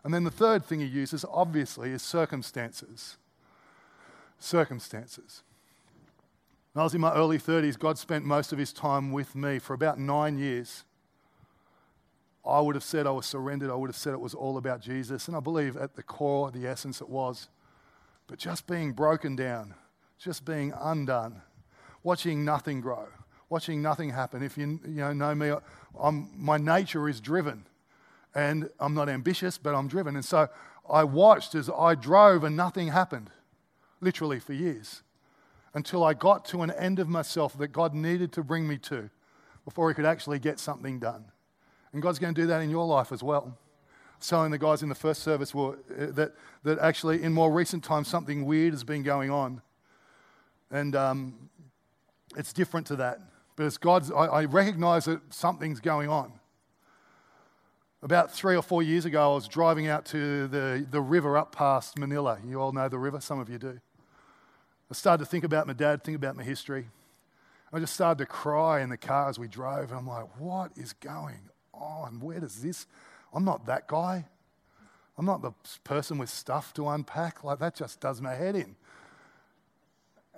And 0.03 0.13
then 0.13 0.23
the 0.23 0.31
third 0.31 0.65
thing 0.65 0.79
He 0.81 0.85
uses, 0.85 1.23
obviously, 1.31 1.91
is 1.91 2.01
circumstances. 2.01 3.17
Circumstances. 4.39 5.43
When 6.73 6.81
I 6.81 6.83
was 6.83 6.93
in 6.93 7.01
my 7.01 7.13
early 7.13 7.37
30s, 7.37 7.77
God 7.79 7.97
spent 7.97 8.25
most 8.25 8.51
of 8.51 8.59
His 8.59 8.73
time 8.73 9.11
with 9.11 9.35
me 9.35 9.59
for 9.59 9.73
about 9.73 9.99
nine 9.99 10.37
years. 10.37 10.83
I 12.45 12.59
would 12.59 12.75
have 12.75 12.83
said 12.83 13.05
I 13.05 13.11
was 13.11 13.25
surrendered. 13.25 13.69
I 13.69 13.75
would 13.75 13.89
have 13.89 13.95
said 13.95 14.13
it 14.13 14.19
was 14.19 14.33
all 14.33 14.57
about 14.57 14.81
Jesus. 14.81 15.27
And 15.27 15.37
I 15.37 15.39
believe 15.39 15.77
at 15.77 15.95
the 15.95 16.03
core, 16.03 16.49
the 16.51 16.67
essence, 16.67 16.99
it 16.99 17.09
was. 17.09 17.49
But 18.27 18.39
just 18.39 18.65
being 18.67 18.93
broken 18.93 19.35
down, 19.35 19.75
just 20.17 20.43
being 20.43 20.73
undone, 20.79 21.41
watching 22.03 22.43
nothing 22.45 22.81
grow, 22.81 23.07
watching 23.49 23.81
nothing 23.81 24.09
happen. 24.09 24.43
If 24.43 24.57
you, 24.57 24.79
you 24.85 24.95
know, 24.95 25.13
know 25.13 25.35
me, 25.35 25.53
I'm, 25.99 26.29
my 26.35 26.57
nature 26.57 27.07
is 27.07 27.19
driven. 27.19 27.65
And 28.33 28.69
I'm 28.79 28.93
not 28.93 29.09
ambitious, 29.09 29.57
but 29.57 29.75
I'm 29.75 29.87
driven. 29.87 30.15
And 30.15 30.23
so 30.23 30.47
I 30.89 31.03
watched 31.03 31.53
as 31.53 31.69
I 31.69 31.95
drove 31.95 32.43
and 32.43 32.55
nothing 32.55 32.87
happened, 32.87 33.29
literally 33.99 34.39
for 34.39 34.53
years, 34.53 35.03
until 35.73 36.03
I 36.03 36.13
got 36.13 36.45
to 36.45 36.61
an 36.61 36.71
end 36.71 36.99
of 36.99 37.09
myself 37.09 37.57
that 37.57 37.69
God 37.69 37.93
needed 37.93 38.31
to 38.33 38.43
bring 38.43 38.67
me 38.67 38.77
to 38.79 39.09
before 39.65 39.89
He 39.89 39.95
could 39.95 40.05
actually 40.05 40.39
get 40.39 40.59
something 40.59 40.99
done. 40.99 41.25
And 41.93 42.01
God's 42.01 42.19
going 42.19 42.33
to 42.33 42.41
do 42.41 42.47
that 42.47 42.61
in 42.61 42.69
your 42.69 42.85
life 42.85 43.11
as 43.11 43.21
well. 43.21 43.57
So, 44.19 44.37
Telling 44.37 44.51
the 44.51 44.57
guys 44.57 44.83
in 44.83 44.89
the 44.89 44.95
first 44.95 45.23
service 45.23 45.53
were, 45.53 45.73
uh, 45.99 46.11
that, 46.11 46.33
that 46.63 46.79
actually 46.79 47.23
in 47.23 47.33
more 47.33 47.51
recent 47.51 47.83
times 47.83 48.07
something 48.07 48.45
weird 48.45 48.71
has 48.71 48.83
been 48.83 49.03
going 49.03 49.31
on. 49.31 49.61
And 50.69 50.95
um, 50.95 51.49
it's 52.35 52.53
different 52.53 52.87
to 52.87 52.95
that. 52.97 53.19
But 53.55 53.65
it's 53.65 53.77
God's, 53.77 54.11
I, 54.11 54.25
I 54.25 54.45
recognize 54.45 55.05
that 55.05 55.21
something's 55.33 55.79
going 55.79 56.09
on. 56.09 56.33
About 58.03 58.31
three 58.31 58.55
or 58.55 58.63
four 58.63 58.81
years 58.81 59.05
ago, 59.05 59.31
I 59.31 59.35
was 59.35 59.47
driving 59.47 59.87
out 59.87 60.05
to 60.05 60.47
the, 60.47 60.85
the 60.89 61.01
river 61.01 61.37
up 61.37 61.53
past 61.53 61.97
Manilla. 61.97 62.39
You 62.47 62.59
all 62.59 62.71
know 62.71 62.89
the 62.89 62.97
river, 62.97 63.19
some 63.21 63.39
of 63.39 63.49
you 63.49 63.59
do. 63.59 63.79
I 64.89 64.93
started 64.93 65.23
to 65.23 65.29
think 65.29 65.43
about 65.43 65.67
my 65.67 65.73
dad, 65.73 66.03
think 66.03 66.15
about 66.17 66.35
my 66.35 66.43
history. 66.43 66.87
I 67.71 67.79
just 67.79 67.93
started 67.93 68.17
to 68.17 68.25
cry 68.25 68.81
in 68.81 68.89
the 68.89 68.97
car 68.97 69.29
as 69.29 69.39
we 69.39 69.47
drove. 69.47 69.91
I'm 69.91 70.07
like, 70.07 70.25
what 70.39 70.71
is 70.75 70.93
going 70.93 71.49
on? 71.73 72.19
Where 72.19 72.39
does 72.39 72.61
this? 72.61 72.87
I'm 73.33 73.45
not 73.45 73.65
that 73.67 73.87
guy. 73.87 74.25
I'm 75.17 75.25
not 75.25 75.41
the 75.41 75.51
person 75.83 76.17
with 76.17 76.29
stuff 76.29 76.73
to 76.73 76.89
unpack. 76.89 77.43
Like, 77.43 77.59
that 77.59 77.75
just 77.75 77.99
does 77.99 78.19
my 78.19 78.33
head 78.33 78.55
in. 78.55 78.75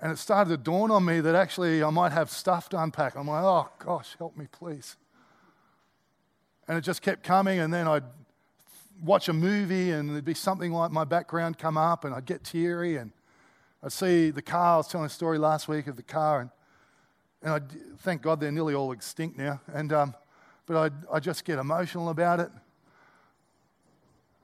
And 0.04 0.12
it 0.12 0.18
started 0.18 0.50
to 0.50 0.58
dawn 0.58 0.92
on 0.92 1.06
me 1.06 1.22
that 1.22 1.34
actually 1.34 1.82
I 1.82 1.90
might 1.90 2.12
have 2.12 2.30
stuff 2.30 2.68
to 2.70 2.84
unpack. 2.84 3.16
I'm 3.16 3.26
like, 3.26 3.42
oh 3.42 3.70
gosh, 3.80 4.18
help 4.18 4.36
me, 4.36 4.48
please. 4.52 4.98
And 6.68 6.78
it 6.78 6.82
just 6.82 7.02
kept 7.02 7.24
coming, 7.24 7.60
and 7.60 7.74
then 7.74 7.88
I'd 7.88 8.04
watch 9.02 9.30
a 9.30 9.34
movie, 9.34 9.92
and 9.92 10.10
there'd 10.10 10.26
be 10.26 10.34
something 10.34 10.74
like 10.74 10.92
my 10.92 11.06
background 11.06 11.58
come 11.58 11.78
up, 11.78 12.04
and 12.04 12.14
I'd 12.14 12.26
get 12.26 12.44
teary, 12.44 12.98
and 12.98 13.14
I'd 13.82 13.94
see 13.94 14.30
the 14.30 14.42
car. 14.42 14.74
I 14.74 14.78
was 14.78 14.90
telling 14.90 15.06
a 15.06 15.10
story 15.10 15.38
last 15.38 15.70
week 15.70 15.88
of 15.88 15.96
the 15.96 16.04
car, 16.04 16.42
and, 16.42 16.50
and 17.42 17.54
I 17.54 17.62
thank 18.00 18.22
God 18.22 18.42
they're 18.42 18.52
nearly 18.52 18.74
all 18.74 18.92
extinct 18.92 19.38
now. 19.38 19.62
And 19.74 19.94
um, 19.94 20.16
but 20.66 20.92
I, 21.12 21.16
I 21.16 21.22
just 21.22 21.46
get 21.46 21.60
emotional 21.60 22.10
about 22.10 22.42
it. 22.42 22.52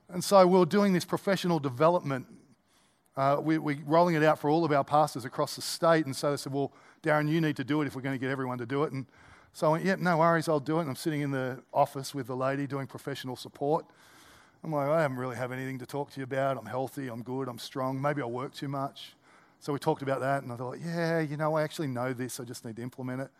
And 0.08 0.24
so 0.24 0.46
we 0.46 0.58
were 0.58 0.64
doing 0.64 0.94
this 0.94 1.04
professional 1.04 1.58
development 1.58 2.26
uh, 3.16 3.38
we, 3.40 3.58
we're 3.58 3.78
rolling 3.86 4.14
it 4.14 4.22
out 4.22 4.38
for 4.38 4.48
all 4.48 4.64
of 4.64 4.72
our 4.72 4.84
pastors 4.84 5.24
across 5.24 5.56
the 5.56 5.62
state. 5.62 6.06
And 6.06 6.14
so 6.14 6.30
they 6.30 6.36
said, 6.36 6.52
Well, 6.52 6.72
Darren, 7.02 7.28
you 7.28 7.40
need 7.40 7.56
to 7.56 7.64
do 7.64 7.82
it 7.82 7.86
if 7.86 7.96
we're 7.96 8.02
going 8.02 8.14
to 8.14 8.20
get 8.20 8.30
everyone 8.30 8.58
to 8.58 8.66
do 8.66 8.84
it. 8.84 8.92
And 8.92 9.06
so 9.52 9.68
I 9.68 9.70
went, 9.72 9.84
Yep, 9.84 9.98
yeah, 9.98 10.04
no 10.04 10.18
worries, 10.18 10.48
I'll 10.48 10.60
do 10.60 10.78
it. 10.78 10.82
And 10.82 10.90
I'm 10.90 10.96
sitting 10.96 11.20
in 11.20 11.30
the 11.30 11.62
office 11.72 12.14
with 12.14 12.26
the 12.28 12.36
lady 12.36 12.66
doing 12.66 12.86
professional 12.86 13.36
support. 13.36 13.84
I'm 14.62 14.72
like, 14.72 14.88
I 14.88 15.00
haven't 15.00 15.16
really 15.16 15.36
have 15.36 15.52
anything 15.52 15.78
to 15.78 15.86
talk 15.86 16.10
to 16.12 16.20
you 16.20 16.24
about. 16.24 16.58
I'm 16.58 16.66
healthy, 16.66 17.08
I'm 17.08 17.22
good, 17.22 17.48
I'm 17.48 17.58
strong. 17.58 18.00
Maybe 18.00 18.20
I 18.20 18.26
work 18.26 18.54
too 18.54 18.68
much. 18.68 19.14
So 19.58 19.72
we 19.72 19.78
talked 19.78 20.02
about 20.02 20.20
that, 20.20 20.42
and 20.42 20.52
I 20.52 20.56
thought, 20.56 20.78
yeah, 20.84 21.20
you 21.20 21.36
know, 21.36 21.54
I 21.54 21.62
actually 21.62 21.88
know 21.88 22.12
this. 22.12 22.40
I 22.40 22.44
just 22.44 22.64
need 22.64 22.76
to 22.76 22.82
implement 22.82 23.20
it. 23.20 23.30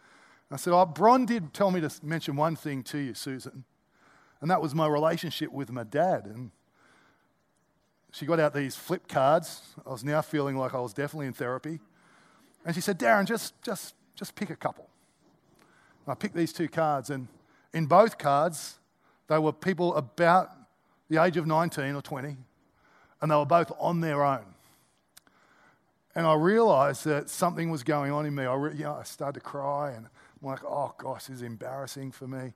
And 0.48 0.54
I 0.54 0.56
said, 0.56 0.72
oh, 0.72 0.85
Bron 0.85 1.26
did 1.26 1.54
tell 1.54 1.70
me 1.70 1.80
to 1.80 1.90
mention 2.02 2.37
one 2.37 2.56
thing 2.56 2.83
to 2.85 2.98
you, 2.98 3.14
Susan, 3.14 3.64
and 4.40 4.50
that 4.50 4.61
was 4.61 4.74
my 4.74 4.87
relationship 4.87 5.52
with 5.52 5.70
my 5.70 5.85
dad. 5.85 6.24
And 6.26 6.50
she 8.12 8.27
got 8.27 8.40
out 8.40 8.55
these 8.55 8.77
flip 8.77 9.09
cards. 9.09 9.62
I 9.87 9.90
was 9.90 10.05
now 10.05 10.20
feeling 10.20 10.57
like 10.57 10.75
I 10.75 10.81
was 10.81 10.92
definitely 10.92 11.27
in 11.27 11.33
therapy. 11.33 11.81
And 12.64 12.75
she 12.75 12.81
said, 12.81 12.99
Darren, 12.99 13.27
just, 13.27 13.61
just, 13.62 13.94
just 14.14 14.35
pick 14.35 14.51
a 14.51 14.57
couple. 14.57 14.88
And 16.05 16.12
I 16.12 16.14
picked 16.14 16.35
these 16.35 16.53
two 16.53 16.68
cards, 16.68 17.11
and 17.11 17.29
in 17.73 17.87
both 17.87 18.18
cards, 18.18 18.79
they 19.29 19.38
were 19.38 19.53
people 19.53 19.94
about 19.94 20.51
the 21.09 21.23
age 21.23 21.37
of 21.37 21.46
19 21.46 21.94
or 21.94 22.03
20, 22.03 22.37
and 23.20 23.31
they 23.31 23.37
were 23.37 23.46
both 23.46 23.73
on 23.79 24.01
their 24.01 24.25
own. 24.25 24.44
And 26.14 26.27
I 26.27 26.35
realized 26.35 27.05
that 27.05 27.31
something 27.31 27.70
was 27.70 27.85
going 27.85 28.11
on 28.11 28.27
in 28.27 28.35
me. 28.35 28.44
I, 28.44 28.55
re- 28.55 28.75
you 28.75 28.85
know, 28.85 28.94
I 28.94 29.05
started 29.05 29.40
to 29.40 29.40
cry, 29.40 29.92
and 29.92 30.07
I'm 30.07 30.49
like, 30.49 30.64
oh 30.64 30.92
gosh, 30.99 31.27
this 31.27 31.37
is 31.37 31.42
embarrassing 31.42 32.11
for 32.11 32.27
me. 32.27 32.53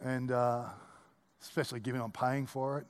And 0.00 0.30
uh, 0.30 0.64
especially 1.40 1.80
given 1.80 2.00
I'm 2.00 2.12
paying 2.12 2.46
for 2.46 2.78
it. 2.78 2.86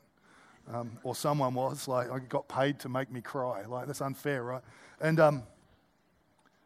Um, 0.73 0.99
or 1.03 1.15
someone 1.15 1.55
was, 1.55 1.89
like, 1.89 2.11
I 2.11 2.19
got 2.19 2.47
paid 2.47 2.79
to 2.81 2.89
make 2.89 3.11
me 3.11 3.21
cry. 3.23 3.65
Like, 3.65 3.87
that's 3.87 4.03
unfair, 4.03 4.43
right? 4.45 4.63
And, 5.01 5.19
um, 5.19 5.43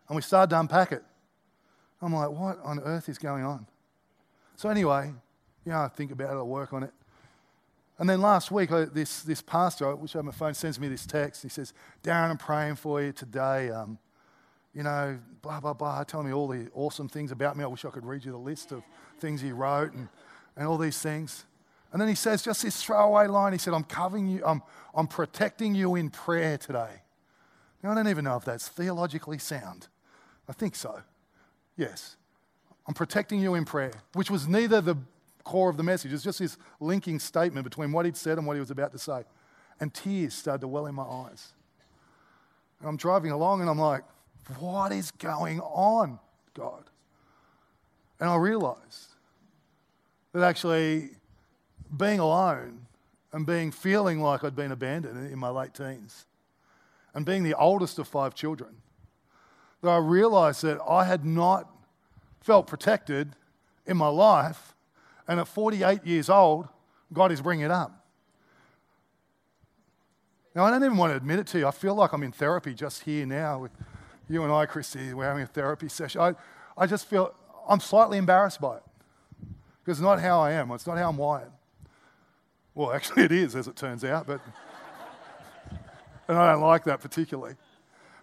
and 0.09 0.17
we 0.17 0.23
started 0.23 0.51
to 0.51 0.61
unpack 0.61 0.91
it. 0.93 1.05
I'm 2.01 2.13
like, 2.13 2.31
what 2.31 2.59
on 2.65 2.81
earth 2.81 3.09
is 3.09 3.19
going 3.19 3.45
on? 3.45 3.67
So, 4.57 4.69
anyway, 4.69 5.13
know, 5.65 5.79
I 5.79 5.89
think 5.89 6.11
about 6.11 6.31
it, 6.31 6.39
I 6.39 6.43
work 6.43 6.73
on 6.73 6.83
it. 6.83 6.93
And 7.99 8.11
then 8.11 8.21
last 8.21 8.51
week, 8.51 8.73
I, 8.73 8.87
this, 8.87 9.23
this 9.23 9.41
pastor, 9.41 9.95
which 9.95 10.15
have 10.15 10.25
my 10.25 10.33
phone, 10.33 10.55
sends 10.55 10.81
me 10.81 10.89
this 10.89 11.07
text. 11.07 11.43
He 11.43 11.49
says, 11.49 11.73
Darren, 12.03 12.31
I'm 12.31 12.39
praying 12.39 12.77
for 12.77 13.01
you 13.01 13.13
today. 13.13 13.71
Um, 13.71 13.99
you 14.75 14.83
know, 14.83 15.19
blah, 15.43 15.61
blah, 15.61 15.75
blah, 15.75 16.03
telling 16.05 16.27
me 16.27 16.33
all 16.33 16.49
the 16.49 16.69
awesome 16.75 17.09
things 17.09 17.31
about 17.31 17.57
me. 17.57 17.63
I 17.63 17.67
wish 17.67 17.85
I 17.85 17.91
could 17.91 18.07
read 18.07 18.25
you 18.25 18.33
the 18.33 18.39
list 18.39 18.73
of 18.73 18.83
things 19.21 19.41
he 19.41 19.53
wrote 19.53 19.93
and, 19.93 20.09
and 20.57 20.67
all 20.67 20.79
these 20.79 20.99
things. 20.99 21.45
And 21.93 22.01
then 22.01 22.09
he 22.09 22.15
says 22.15 22.43
just 22.43 22.63
this 22.63 22.83
throwaway 22.83 23.27
line. 23.27 23.53
He 23.53 23.59
said, 23.59 23.75
I'm 23.75 23.85
covering 23.85 24.27
you, 24.27 24.43
I'm, 24.45 24.63
I'm 24.95 25.07
protecting 25.07 25.75
you 25.75 25.95
in 25.95 26.11
prayer 26.11 26.57
today. 26.57 27.03
Now, 27.83 27.93
I 27.93 27.95
don't 27.95 28.09
even 28.09 28.25
know 28.25 28.37
if 28.37 28.45
that's 28.45 28.69
theologically 28.69 29.39
sound. 29.39 29.89
I 30.49 30.53
think 30.53 30.75
so. 30.75 31.01
Yes. 31.77 32.17
I'm 32.87 32.95
protecting 32.95 33.41
you 33.41 33.55
in 33.55 33.65
prayer, 33.65 33.93
which 34.15 34.31
was 34.31 34.49
neither 34.49 34.81
the 34.81 34.97
core 35.45 35.69
of 35.69 35.77
the 35.77 35.83
message. 35.83 36.13
It's 36.13 36.23
just 36.23 36.39
this 36.39 36.57
linking 36.81 37.19
statement 37.19 37.65
between 37.65 37.93
what 37.93 38.07
he'd 38.07 38.17
said 38.17 38.39
and 38.39 38.47
what 38.47 38.55
he 38.55 38.61
was 38.61 38.71
about 38.71 38.93
to 38.93 38.99
say. 38.99 39.25
And 39.81 39.93
tears 39.93 40.35
started 40.35 40.61
to 40.63 40.69
well 40.69 40.87
in 40.87 40.95
my 40.95 41.03
eyes. 41.03 41.53
And 42.81 42.89
I'm 42.89 42.97
driving 42.97 43.33
along 43.33 43.61
and 43.61 43.69
I'm 43.69 43.79
like, 43.79 44.03
what 44.59 44.93
is 44.93 45.11
going 45.11 45.61
on, 45.61 46.19
God? 46.55 46.85
And 48.19 48.29
I 48.29 48.37
realized 48.37 49.09
that 50.33 50.43
actually 50.43 51.11
being 51.97 52.19
alone 52.19 52.87
and 53.33 53.47
being 53.47 53.71
feeling 53.71 54.21
like 54.21 54.45
I'd 54.45 54.57
been 54.57 54.73
abandoned 54.73 55.31
in 55.31 55.39
my 55.39 55.49
late 55.49 55.75
teens 55.75 56.27
and 57.15 57.25
being 57.27 57.43
the 57.43 57.55
oldest 57.55 57.99
of 57.99 58.09
five 58.09 58.35
children, 58.35 58.77
that 59.83 59.91
I 59.91 59.99
realized 59.99 60.63
that 60.63 60.81
I 60.89 61.05
had 61.05 61.25
not 61.25 61.69
felt 62.41 62.67
protected 62.67 63.37
in 63.87 63.97
my 63.97 64.09
life 64.09 64.75
and 65.29 65.41
at 65.41 65.49
48 65.49 66.05
years 66.05 66.29
old, 66.29 66.69
God 67.13 67.33
is 67.33 67.41
bringing 67.41 67.65
it 67.65 67.71
up. 67.71 68.05
Now, 70.55 70.65
I 70.65 70.71
don't 70.71 70.85
even 70.85 70.97
want 70.97 71.13
to 71.13 71.17
admit 71.17 71.39
it 71.39 71.47
to 71.49 71.59
you. 71.59 71.67
I 71.67 71.71
feel 71.71 71.95
like 71.95 72.13
I'm 72.13 72.23
in 72.23 72.33
therapy 72.33 72.75
just 72.75 73.03
here 73.03 73.25
now 73.25 73.61
with 73.61 73.73
you 74.29 74.43
and 74.43 74.53
I, 74.53 74.67
Christy. 74.67 75.15
We're 75.15 75.25
having 75.25 75.43
a 75.43 75.47
therapy 75.47 75.89
session. 75.89 76.21
I, 76.21 76.35
I 76.77 76.87
just 76.87 77.07
feel 77.07 77.35
I'm 77.69 77.81
slightly 77.81 78.19
embarrassed 78.19 78.61
by 78.61 78.77
it 78.77 78.83
because 79.83 79.99
it's 79.99 80.05
not 80.05 80.21
how 80.21 80.41
I 80.41 80.53
am. 80.53 80.71
It's 80.73 80.87
not 80.87 80.99
how 80.99 81.09
I'm 81.09 81.17
wired. 81.17 81.51
Well, 82.75 82.93
actually, 82.93 83.25
it 83.25 83.33
is, 83.33 83.55
as 83.55 83.69
it 83.69 83.77
turns 83.77 84.05
out, 84.05 84.27
but 84.27 84.41
and 86.29 86.39
I 86.39 86.53
don't 86.53 86.63
like 86.63 86.85
that 86.85 87.01
particularly. 87.01 87.55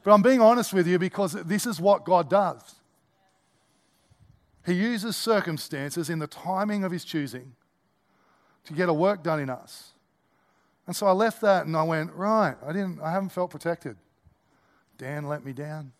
But 0.04 0.14
I'm 0.14 0.22
being 0.22 0.42
honest 0.42 0.74
with 0.74 0.88
you 0.88 0.98
because 0.98 1.34
this 1.34 1.66
is 1.66 1.80
what 1.80 2.06
God 2.06 2.30
does. 2.30 2.76
He 4.66 4.74
uses 4.74 5.16
circumstances 5.16 6.10
in 6.10 6.20
the 6.20 6.28
timing 6.28 6.84
of 6.84 6.92
his 6.92 7.04
choosing 7.04 7.54
to 8.66 8.74
get 8.74 8.90
a 8.90 8.94
work 8.94 9.24
done 9.24 9.40
in 9.40 9.50
us. 9.50 9.92
And 10.88 10.96
so 10.96 11.06
I 11.08 11.12
left 11.12 11.42
that 11.42 11.66
and 11.66 11.76
I 11.76 11.84
went, 11.84 12.12
right, 12.14 12.56
I 12.66 12.72
didn't 12.72 13.00
I 13.02 13.12
haven't 13.12 13.30
felt 13.30 13.52
protected. 13.52 13.98
Dan 14.98 15.28
let 15.28 15.46
me 15.46 15.54
down. 15.54 15.92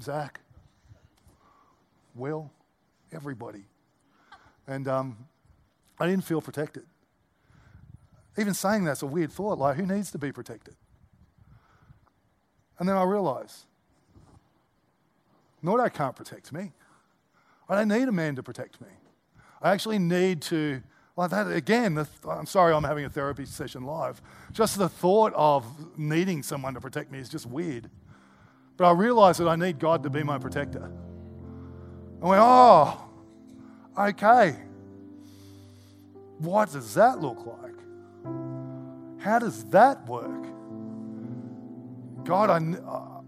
Zach. 0.00 0.40
Will. 2.14 2.50
Everybody. 3.12 3.64
And 4.66 4.88
um, 4.88 5.16
I 5.98 6.06
didn't 6.06 6.24
feel 6.24 6.40
protected. 6.40 6.84
Even 8.38 8.54
saying 8.54 8.84
that's 8.84 9.02
a 9.02 9.06
weird 9.06 9.30
thought. 9.32 9.58
Like, 9.58 9.76
who 9.76 9.86
needs 9.86 10.10
to 10.12 10.18
be 10.18 10.32
protected? 10.32 10.74
And 12.78 12.88
then 12.88 12.96
I 12.96 13.04
realize, 13.04 13.66
Nordo 15.62 15.92
can't 15.92 16.16
protect 16.16 16.52
me. 16.52 16.72
I 17.68 17.76
don't 17.76 17.88
need 17.88 18.08
a 18.08 18.12
man 18.12 18.36
to 18.36 18.42
protect 18.42 18.80
me. 18.80 18.88
I 19.60 19.70
actually 19.70 19.98
need 19.98 20.42
to, 20.42 20.82
like 21.16 21.30
that 21.30 21.50
again, 21.52 21.94
the, 21.94 22.08
I'm 22.28 22.46
sorry 22.46 22.74
I'm 22.74 22.82
having 22.82 23.04
a 23.04 23.10
therapy 23.10 23.44
session 23.44 23.84
live. 23.84 24.20
Just 24.52 24.78
the 24.78 24.88
thought 24.88 25.32
of 25.36 25.64
needing 25.96 26.42
someone 26.42 26.74
to 26.74 26.80
protect 26.80 27.12
me 27.12 27.18
is 27.18 27.28
just 27.28 27.46
weird. 27.46 27.88
But 28.76 28.88
I 28.88 28.92
realize 28.92 29.38
that 29.38 29.48
I 29.48 29.54
need 29.54 29.78
God 29.78 30.02
to 30.02 30.10
be 30.10 30.22
my 30.22 30.38
protector. 30.38 30.90
I 32.20 32.26
went, 32.26 32.42
oh, 32.42 33.04
okay. 33.96 34.56
What 36.38 36.72
does 36.72 36.94
that 36.94 37.20
look 37.20 37.46
like? 37.46 37.61
How 39.22 39.38
does 39.38 39.64
that 39.66 40.04
work? 40.08 40.46
God, 42.24 42.50
I, 42.50 42.56
uh, 42.56 43.20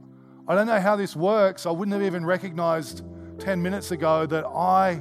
I 0.49 0.55
don't 0.57 0.67
know 0.67 0.81
how 0.81 0.97
this 0.97 1.15
works. 1.15 1.67
I 1.67 1.71
wouldn't 1.71 1.93
have 1.93 2.03
even 2.03 2.27
recognized 2.27 3.05
10 3.39 3.63
minutes 3.63 3.93
ago 3.93 4.27
that 4.27 4.45
I 4.45 5.01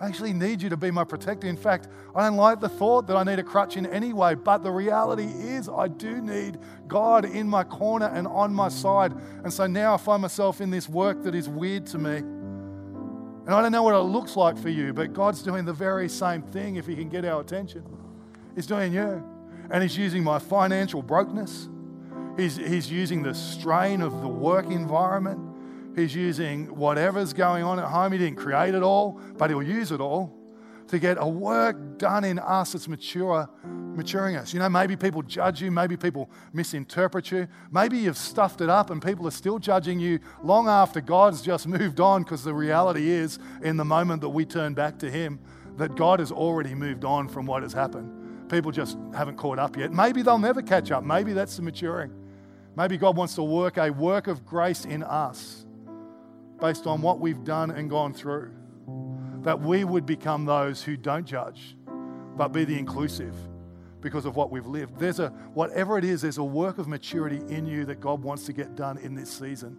actually 0.00 0.34
need 0.34 0.60
you 0.60 0.68
to 0.68 0.76
be 0.76 0.90
my 0.90 1.04
protector. 1.04 1.46
In 1.46 1.56
fact, 1.56 1.88
I 2.14 2.22
don't 2.22 2.36
like 2.36 2.60
the 2.60 2.68
thought 2.68 3.06
that 3.06 3.16
I 3.16 3.24
need 3.24 3.38
a 3.38 3.42
crutch 3.42 3.78
in 3.78 3.86
any 3.86 4.12
way, 4.12 4.34
but 4.34 4.62
the 4.62 4.70
reality 4.70 5.24
is 5.24 5.70
I 5.70 5.88
do 5.88 6.20
need 6.20 6.58
God 6.86 7.24
in 7.24 7.48
my 7.48 7.64
corner 7.64 8.06
and 8.06 8.26
on 8.26 8.52
my 8.52 8.68
side. 8.68 9.12
And 9.42 9.50
so 9.50 9.66
now 9.66 9.94
I 9.94 9.96
find 9.96 10.20
myself 10.20 10.60
in 10.60 10.70
this 10.70 10.86
work 10.86 11.22
that 11.22 11.34
is 11.34 11.48
weird 11.48 11.86
to 11.86 11.98
me. 11.98 12.16
And 12.16 13.54
I 13.54 13.62
don't 13.62 13.72
know 13.72 13.82
what 13.82 13.94
it 13.94 13.98
looks 13.98 14.36
like 14.36 14.58
for 14.58 14.68
you, 14.68 14.92
but 14.92 15.14
God's 15.14 15.42
doing 15.42 15.64
the 15.64 15.72
very 15.72 16.10
same 16.10 16.42
thing 16.42 16.76
if 16.76 16.86
He 16.86 16.94
can 16.94 17.08
get 17.08 17.24
our 17.24 17.40
attention. 17.40 17.84
He's 18.54 18.66
doing 18.66 18.92
you. 18.92 19.33
And 19.70 19.82
He's 19.82 19.96
using 19.96 20.22
my 20.22 20.38
financial 20.38 21.02
brokenness, 21.02 21.68
He's, 22.36 22.56
he's 22.56 22.90
using 22.90 23.22
the 23.22 23.34
strain 23.34 24.02
of 24.02 24.20
the 24.20 24.28
work 24.28 24.66
environment. 24.66 25.38
He's 25.94 26.14
using 26.14 26.66
whatever's 26.74 27.32
going 27.32 27.62
on 27.62 27.78
at 27.78 27.84
home. 27.84 28.10
He 28.10 28.18
didn't 28.18 28.38
create 28.38 28.74
it 28.74 28.82
all, 28.82 29.20
but 29.36 29.50
He'll 29.50 29.62
use 29.62 29.92
it 29.92 30.00
all 30.00 30.36
to 30.88 30.98
get 30.98 31.16
a 31.18 31.26
work 31.26 31.98
done 31.98 32.24
in 32.24 32.38
us 32.38 32.72
that's 32.72 32.88
mature, 32.88 33.48
maturing 33.64 34.36
us. 34.36 34.52
You 34.52 34.58
know, 34.58 34.68
maybe 34.68 34.96
people 34.96 35.22
judge 35.22 35.62
you, 35.62 35.70
maybe 35.70 35.96
people 35.96 36.30
misinterpret 36.52 37.30
you, 37.30 37.48
maybe 37.70 37.98
you've 37.98 38.18
stuffed 38.18 38.60
it 38.60 38.68
up 38.68 38.90
and 38.90 39.00
people 39.00 39.26
are 39.26 39.32
still 39.32 39.58
judging 39.58 39.98
you 39.98 40.18
long 40.42 40.68
after 40.68 41.00
God's 41.00 41.40
just 41.40 41.66
moved 41.66 42.00
on 42.00 42.22
because 42.22 42.44
the 42.44 42.54
reality 42.54 43.10
is, 43.10 43.38
in 43.62 43.76
the 43.76 43.84
moment 43.84 44.20
that 44.20 44.30
we 44.30 44.44
turn 44.44 44.74
back 44.74 44.98
to 44.98 45.10
Him, 45.10 45.38
that 45.76 45.94
God 45.96 46.18
has 46.18 46.30
already 46.30 46.74
moved 46.74 47.04
on 47.04 47.28
from 47.28 47.46
what 47.46 47.62
has 47.62 47.72
happened. 47.72 48.23
People 48.48 48.70
just 48.70 48.98
haven't 49.14 49.36
caught 49.36 49.58
up 49.58 49.76
yet. 49.76 49.92
Maybe 49.92 50.22
they'll 50.22 50.38
never 50.38 50.62
catch 50.62 50.90
up. 50.90 51.02
Maybe 51.04 51.32
that's 51.32 51.56
the 51.56 51.62
maturing. 51.62 52.12
Maybe 52.76 52.96
God 52.96 53.16
wants 53.16 53.34
to 53.36 53.42
work 53.42 53.78
a 53.78 53.90
work 53.90 54.26
of 54.26 54.44
grace 54.44 54.84
in 54.84 55.02
us 55.02 55.64
based 56.60 56.86
on 56.86 57.02
what 57.02 57.20
we've 57.20 57.44
done 57.44 57.70
and 57.70 57.88
gone 57.88 58.12
through. 58.12 58.50
That 59.42 59.60
we 59.60 59.84
would 59.84 60.06
become 60.06 60.44
those 60.44 60.82
who 60.82 60.96
don't 60.96 61.26
judge, 61.26 61.76
but 62.36 62.48
be 62.48 62.64
the 62.64 62.78
inclusive 62.78 63.34
because 64.00 64.26
of 64.26 64.36
what 64.36 64.50
we've 64.50 64.66
lived. 64.66 64.98
There's 64.98 65.18
a, 65.18 65.28
whatever 65.54 65.96
it 65.98 66.04
is, 66.04 66.22
there's 66.22 66.38
a 66.38 66.44
work 66.44 66.78
of 66.78 66.88
maturity 66.88 67.40
in 67.48 67.66
you 67.66 67.84
that 67.86 68.00
God 68.00 68.22
wants 68.22 68.44
to 68.46 68.52
get 68.52 68.76
done 68.76 68.98
in 68.98 69.14
this 69.14 69.30
season. 69.30 69.78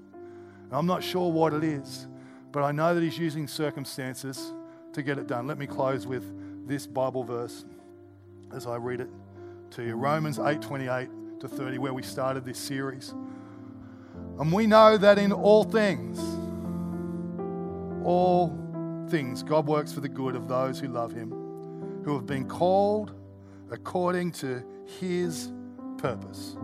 And 0.63 0.73
I'm 0.73 0.87
not 0.87 1.03
sure 1.03 1.31
what 1.31 1.53
it 1.53 1.63
is, 1.63 2.07
but 2.51 2.63
I 2.63 2.71
know 2.71 2.95
that 2.95 3.03
He's 3.03 3.17
using 3.17 3.47
circumstances 3.47 4.51
to 4.93 5.03
get 5.03 5.19
it 5.19 5.27
done. 5.27 5.45
Let 5.45 5.57
me 5.57 5.67
close 5.67 6.07
with 6.07 6.67
this 6.67 6.87
Bible 6.87 7.23
verse 7.23 7.65
as 8.53 8.67
I 8.67 8.75
read 8.77 9.01
it 9.01 9.09
to 9.71 9.83
you 9.83 9.95
Romans 9.95 10.39
8 10.39 10.61
28 10.61 11.09
to 11.41 11.47
30, 11.47 11.77
where 11.77 11.93
we 11.93 12.01
started 12.01 12.45
this 12.45 12.57
series. 12.57 13.13
And 14.39 14.51
we 14.51 14.67
know 14.67 14.97
that 14.97 15.17
in 15.17 15.31
all 15.31 15.63
things, 15.63 16.19
all 18.05 18.57
things, 19.09 19.43
God 19.43 19.67
works 19.67 19.93
for 19.93 20.01
the 20.01 20.09
good 20.09 20.35
of 20.35 20.47
those 20.47 20.79
who 20.79 20.87
love 20.87 21.13
Him, 21.13 21.31
who 22.03 22.13
have 22.15 22.25
been 22.25 22.47
called 22.47 23.13
according 23.71 24.31
to 24.33 24.63
His 24.99 25.51
purpose. 25.97 26.57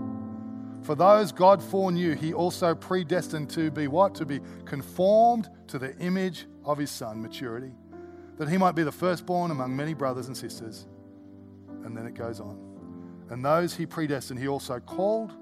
For 0.81 0.95
those 0.95 1.31
God 1.31 1.61
foreknew, 1.61 2.15
He 2.15 2.33
also 2.33 2.75
predestined 2.75 3.49
to 3.51 3.71
be 3.71 3.87
what? 3.87 4.15
To 4.15 4.25
be 4.25 4.39
conformed 4.65 5.49
to 5.67 5.79
the 5.79 5.95
image 5.97 6.47
of 6.65 6.77
His 6.77 6.91
Son, 6.91 7.21
maturity, 7.21 7.71
that 8.37 8.49
He 8.49 8.57
might 8.57 8.75
be 8.75 8.83
the 8.83 8.91
firstborn 8.91 9.51
among 9.51 9.75
many 9.75 9.93
brothers 9.93 10.27
and 10.27 10.35
sisters. 10.35 10.87
And 11.83 11.95
then 11.95 12.05
it 12.05 12.13
goes 12.13 12.39
on. 12.39 12.57
And 13.29 13.43
those 13.43 13.73
He 13.75 13.85
predestined, 13.85 14.39
He 14.39 14.47
also 14.47 14.79
called. 14.79 15.33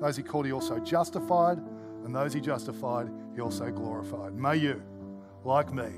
Those 0.00 0.16
He 0.16 0.22
called, 0.22 0.46
He 0.46 0.52
also 0.52 0.78
justified. 0.78 1.58
And 2.04 2.14
those 2.14 2.32
He 2.32 2.40
justified, 2.40 3.08
He 3.34 3.40
also 3.40 3.70
glorified. 3.70 4.34
May 4.34 4.56
you, 4.56 4.82
like 5.44 5.72
me, 5.72 5.88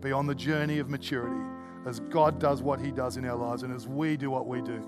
be 0.00 0.12
on 0.12 0.26
the 0.26 0.34
journey 0.34 0.78
of 0.78 0.88
maturity 0.88 1.44
as 1.86 2.00
God 2.00 2.38
does 2.38 2.62
what 2.62 2.80
He 2.80 2.90
does 2.90 3.16
in 3.16 3.24
our 3.24 3.36
lives 3.36 3.62
and 3.62 3.74
as 3.74 3.86
we 3.86 4.16
do 4.16 4.30
what 4.30 4.46
we 4.46 4.60
do 4.62 4.86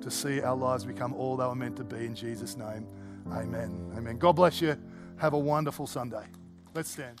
to 0.00 0.10
see 0.10 0.40
our 0.42 0.56
lives 0.56 0.84
become 0.84 1.14
all 1.14 1.36
they 1.36 1.44
were 1.44 1.54
meant 1.54 1.76
to 1.76 1.84
be 1.84 2.04
in 2.04 2.14
Jesus' 2.14 2.56
name. 2.56 2.86
Amen. 3.30 3.92
Amen. 3.96 4.18
God 4.18 4.32
bless 4.32 4.60
you. 4.60 4.76
Have 5.16 5.32
a 5.32 5.38
wonderful 5.38 5.86
Sunday. 5.86 6.24
Let's 6.74 6.90
stand. 6.90 7.20